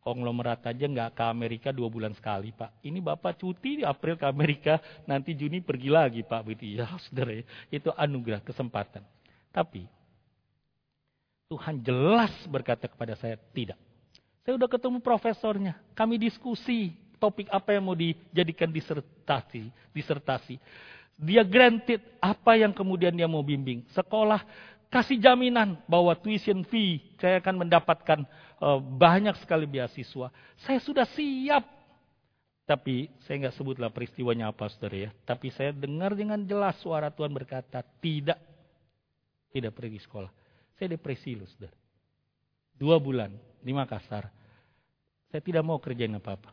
konglomerat 0.05 0.61
aja 0.69 0.85
nggak 0.85 1.17
ke 1.17 1.25
Amerika 1.25 1.69
dua 1.73 1.89
bulan 1.89 2.13
sekali 2.13 2.53
Pak. 2.53 2.85
Ini 2.85 3.01
Bapak 3.01 3.41
cuti 3.41 3.81
di 3.81 3.85
April 3.89 4.21
ke 4.21 4.29
Amerika, 4.29 4.77
nanti 5.09 5.33
Juni 5.33 5.65
pergi 5.65 5.89
lagi 5.89 6.21
Pak. 6.21 6.41
Begitu 6.45 6.77
ya 6.79 6.93
saudara 7.09 7.33
ya. 7.41 7.45
Itu 7.73 7.89
anugerah, 7.97 8.45
kesempatan. 8.45 9.01
Tapi 9.49 9.89
Tuhan 11.49 11.81
jelas 11.81 12.33
berkata 12.53 12.85
kepada 12.85 13.17
saya, 13.17 13.41
tidak. 13.57 13.81
Saya 14.45 14.61
udah 14.61 14.69
ketemu 14.69 15.01
profesornya, 15.01 15.81
kami 15.97 16.21
diskusi 16.21 16.93
topik 17.17 17.49
apa 17.49 17.73
yang 17.73 17.89
mau 17.89 17.97
dijadikan 17.97 18.69
disertasi. 18.69 19.73
disertasi. 19.97 20.61
Dia 21.15 21.47
granted 21.47 22.03
apa 22.19 22.59
yang 22.59 22.75
kemudian 22.75 23.15
dia 23.15 23.31
mau 23.31 23.41
bimbing. 23.41 23.87
Sekolah 23.95 24.43
kasih 24.93 25.21
jaminan 25.21 25.79
bahwa 25.87 26.17
tuition 26.17 26.65
fee 26.67 27.03
saya 27.21 27.39
akan 27.41 27.67
mendapatkan 27.67 28.25
uh, 28.61 28.79
banyak 28.81 29.37
sekali 29.43 29.69
beasiswa. 29.69 30.33
Saya 30.65 30.79
sudah 30.81 31.07
siap. 31.13 31.65
Tapi 32.65 33.13
saya 33.29 33.45
nggak 33.45 33.57
sebutlah 33.61 33.93
peristiwanya 33.93 34.49
apa 34.49 34.73
saudara 34.73 35.09
ya. 35.09 35.11
Tapi 35.29 35.53
saya 35.53 35.69
dengar 35.77 36.17
dengan 36.17 36.41
jelas 36.49 36.81
suara 36.81 37.13
Tuhan 37.13 37.29
berkata 37.29 37.85
tidak. 38.01 38.41
Tidak 39.53 39.71
pergi 39.71 40.01
sekolah. 40.01 40.33
Saya 40.81 40.97
depresi 40.97 41.37
loh 41.37 41.47
saudara. 41.47 41.77
Dua 42.75 42.97
bulan 42.97 43.37
di 43.61 43.71
Makassar. 43.77 44.33
Saya 45.29 45.43
tidak 45.45 45.61
mau 45.61 45.77
kerjain 45.77 46.17
apa-apa. 46.17 46.51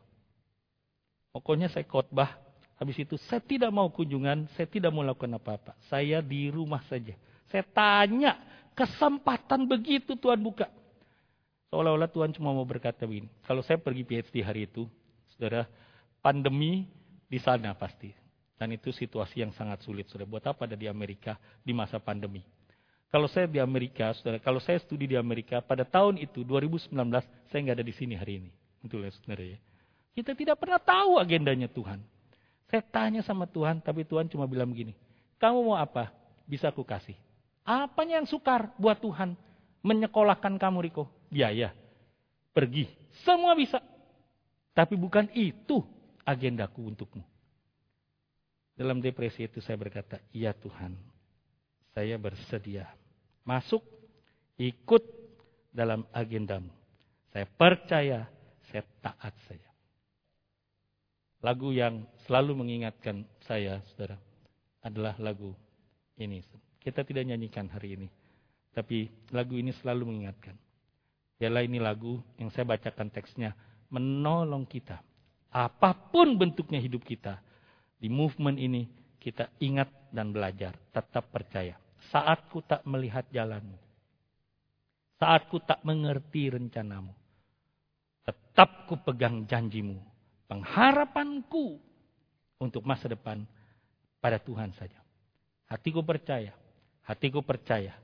Pokoknya 1.31 1.71
saya 1.71 1.87
khotbah 1.87 2.51
Habis 2.81 2.97
itu 2.97 3.13
saya 3.29 3.37
tidak 3.37 3.69
mau 3.69 3.93
kunjungan, 3.93 4.49
saya 4.57 4.65
tidak 4.65 4.89
mau 4.89 5.05
lakukan 5.05 5.37
apa-apa. 5.37 5.77
Saya 5.85 6.17
di 6.17 6.49
rumah 6.49 6.81
saja. 6.89 7.13
Saya 7.51 7.67
tanya, 7.67 8.39
kesempatan 8.73 9.67
begitu 9.67 10.15
Tuhan 10.15 10.39
buka. 10.39 10.71
Seolah-olah 11.71 12.11
Tuhan 12.11 12.31
cuma 12.35 12.51
mau 12.51 12.67
berkata 12.67 13.03
begini. 13.07 13.31
Kalau 13.47 13.63
saya 13.63 13.79
pergi 13.79 14.03
PhD 14.03 14.43
hari 14.43 14.67
itu, 14.67 14.87
saudara, 15.35 15.67
pandemi 16.19 16.87
di 17.27 17.39
sana 17.39 17.71
pasti. 17.75 18.11
Dan 18.59 18.75
itu 18.75 18.91
situasi 18.91 19.43
yang 19.43 19.51
sangat 19.55 19.83
sulit, 19.83 20.07
saudara. 20.11 20.27
Buat 20.27 20.45
apa 20.51 20.67
ada 20.67 20.75
di 20.75 20.87
Amerika 20.91 21.39
di 21.63 21.71
masa 21.71 21.99
pandemi? 21.99 22.43
Kalau 23.11 23.27
saya 23.27 23.47
di 23.47 23.59
Amerika, 23.59 24.11
saudara, 24.15 24.39
kalau 24.39 24.59
saya 24.59 24.79
studi 24.79 25.07
di 25.07 25.15
Amerika, 25.19 25.59
pada 25.59 25.83
tahun 25.83 26.19
itu, 26.19 26.43
2019, 26.47 26.91
saya 27.51 27.59
nggak 27.59 27.75
ada 27.79 27.85
di 27.87 27.95
sini 27.95 28.15
hari 28.15 28.43
ini. 28.43 28.51
Betul 28.83 29.07
ya, 29.07 29.11
saudara 29.15 29.43
ya. 29.43 29.59
Kita 30.11 30.31
tidak 30.35 30.59
pernah 30.59 30.79
tahu 30.79 31.19
agendanya 31.19 31.71
Tuhan. 31.71 32.03
Saya 32.67 32.83
tanya 32.83 33.19
sama 33.23 33.47
Tuhan, 33.47 33.79
tapi 33.79 34.03
Tuhan 34.07 34.27
cuma 34.31 34.47
bilang 34.47 34.67
begini. 34.71 34.95
Kamu 35.39 35.71
mau 35.71 35.79
apa? 35.79 36.11
Bisa 36.47 36.67
aku 36.67 36.83
kasih. 36.83 37.15
Apanya 37.61 38.21
yang 38.21 38.29
sukar 38.29 38.73
buat 38.77 38.97
Tuhan? 38.99 39.37
Menyekolahkan 39.81 40.57
kamu, 40.57 40.77
Riko. 40.89 41.05
Biaya. 41.29 41.73
Pergi. 42.53 42.89
Semua 43.25 43.53
bisa. 43.57 43.81
Tapi 44.71 44.95
bukan 44.95 45.27
itu 45.35 45.83
agendaku 46.25 46.85
untukmu. 46.85 47.23
Dalam 48.77 49.03
depresi 49.03 49.45
itu 49.45 49.59
saya 49.61 49.77
berkata, 49.77 50.17
iya 50.33 50.55
Tuhan, 50.55 50.95
saya 51.93 52.15
bersedia 52.17 52.87
masuk, 53.43 53.83
ikut 54.57 55.03
dalam 55.69 56.07
agendamu. 56.15 56.71
Saya 57.31 57.45
percaya, 57.47 58.19
saya 58.71 58.83
taat 59.03 59.35
saja. 59.47 59.69
Lagu 61.41 61.73
yang 61.73 62.05
selalu 62.25 62.53
mengingatkan 62.53 63.25
saya, 63.45 63.81
saudara, 63.91 64.19
adalah 64.85 65.17
lagu 65.17 65.53
ini. 66.19 66.43
Kita 66.81 67.05
tidak 67.05 67.29
nyanyikan 67.29 67.69
hari 67.69 67.95
ini. 67.95 68.07
Tapi 68.73 69.05
lagu 69.29 69.55
ini 69.55 69.69
selalu 69.69 70.09
mengingatkan. 70.09 70.57
Ialah 71.37 71.61
ini 71.61 71.77
lagu 71.77 72.17
yang 72.41 72.49
saya 72.49 72.65
bacakan 72.65 73.13
teksnya. 73.13 73.53
Menolong 73.93 74.65
kita. 74.65 74.97
Apa 75.53 75.93
pun 76.09 76.35
bentuknya 76.41 76.81
hidup 76.81 77.05
kita. 77.05 77.37
Di 78.01 78.09
movement 78.09 78.57
ini 78.57 78.89
kita 79.21 79.53
ingat 79.61 80.09
dan 80.09 80.33
belajar. 80.33 80.73
Tetap 80.89 81.29
percaya. 81.29 81.77
Saat 82.09 82.49
ku 82.49 82.65
tak 82.65 82.81
melihat 82.89 83.29
jalanmu. 83.29 83.77
Saat 85.21 85.45
ku 85.53 85.61
tak 85.61 85.85
mengerti 85.85 86.49
rencanamu. 86.49 87.13
Tetap 88.25 88.89
ku 88.89 88.97
pegang 88.97 89.45
janjimu 89.45 90.11
pengharapanku 90.51 91.79
untuk 92.59 92.83
masa 92.83 93.07
depan 93.07 93.47
pada 94.19 94.35
Tuhan 94.35 94.75
saja. 94.75 94.99
Hatiku 95.71 96.03
percaya, 96.03 96.51
hatiku 97.05 97.41
percaya, 97.41 97.95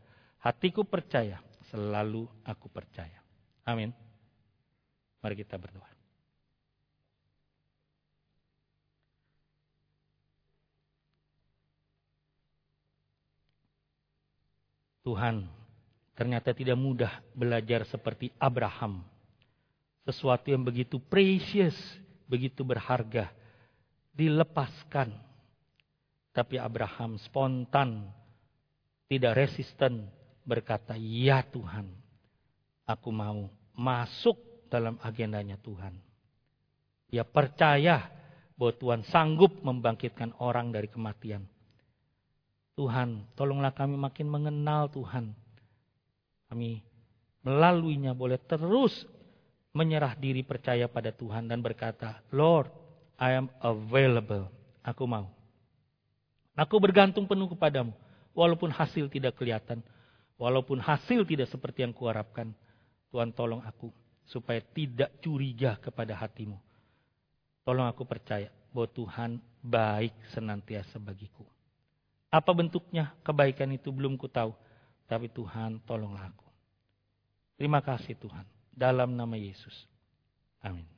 hatiku 0.41 0.85
percaya, 0.87 1.41
selalu 1.69 2.25
aku 2.45 2.67
percaya. 2.71 3.19
Amin. 3.67 3.91
Mari 5.19 5.35
kita 5.43 5.59
berdoa. 5.59 5.97
Tuhan, 15.07 15.47
ternyata 16.19 16.51
tidak 16.51 16.75
mudah 16.75 17.23
belajar 17.31 17.87
seperti 17.87 18.27
Abraham. 18.35 19.07
Sesuatu 20.03 20.51
yang 20.51 20.67
begitu 20.67 20.99
precious, 20.99 21.75
begitu 22.27 22.67
berharga 22.67 23.31
dilepaskan. 24.11 25.15
Tapi 26.35 26.59
Abraham 26.59 27.15
spontan, 27.23 28.11
tidak 29.07 29.35
resisten, 29.35 30.07
berkata, 30.43 30.95
"Ya 30.99 31.43
Tuhan, 31.43 31.91
aku 32.87 33.09
mau 33.11 33.47
masuk 33.75 34.39
dalam 34.67 34.99
agendanya 35.03 35.59
Tuhan." 35.59 35.95
Dia 37.07 37.23
percaya 37.23 38.11
bahwa 38.59 38.73
Tuhan 38.75 39.01
sanggup 39.07 39.63
membangkitkan 39.63 40.35
orang 40.43 40.75
dari 40.75 40.91
kematian. 40.91 41.47
Tuhan, 42.77 43.25
tolonglah 43.33 43.73
kami 43.73 43.97
makin 43.97 44.27
mengenal 44.29 44.91
Tuhan. 44.91 45.33
Kami 46.51 46.83
melaluinya 47.41 48.11
boleh 48.11 48.37
terus 48.37 49.07
menyerah 49.73 50.17
diri 50.17 50.41
percaya 50.41 50.89
pada 50.89 51.13
Tuhan 51.13 51.47
dan 51.47 51.61
berkata, 51.61 52.21
Lord, 52.33 52.69
I 53.17 53.37
am 53.37 53.47
available. 53.61 54.49
Aku 54.85 55.05
mau. 55.05 55.29
Aku 56.57 56.81
bergantung 56.81 57.29
penuh 57.29 57.49
kepadamu. 57.49 57.93
Walaupun 58.38 58.69
hasil 58.69 59.09
tidak 59.09 59.33
kelihatan. 59.33 59.81
Walaupun 60.38 60.77
hasil 60.77 61.25
tidak 61.25 61.49
seperti 61.49 61.81
yang 61.81 61.91
kuharapkan. 61.97 62.53
Tuhan 63.09 63.33
tolong 63.33 63.65
aku. 63.65 63.89
Supaya 64.29 64.61
tidak 64.61 65.17
curiga 65.25 65.81
kepada 65.81 66.13
hatimu. 66.13 66.61
Tolong 67.65 67.89
aku 67.89 68.05
percaya 68.05 68.53
bahwa 68.69 68.88
Tuhan 68.93 69.31
baik 69.65 70.13
senantiasa 70.38 71.01
bagiku. 71.01 71.41
Apa 72.29 72.53
bentuknya 72.53 73.17
kebaikan 73.25 73.73
itu 73.73 73.89
belum 73.89 74.21
ku 74.21 74.29
tahu. 74.29 74.53
Tapi 75.09 75.33
Tuhan 75.33 75.81
tolonglah 75.88 76.29
aku. 76.29 76.47
Terima 77.57 77.81
kasih 77.81 78.13
Tuhan 78.21 78.45
dalam 78.69 79.17
nama 79.17 79.33
Yesus. 79.33 79.73
Amin. 80.61 80.96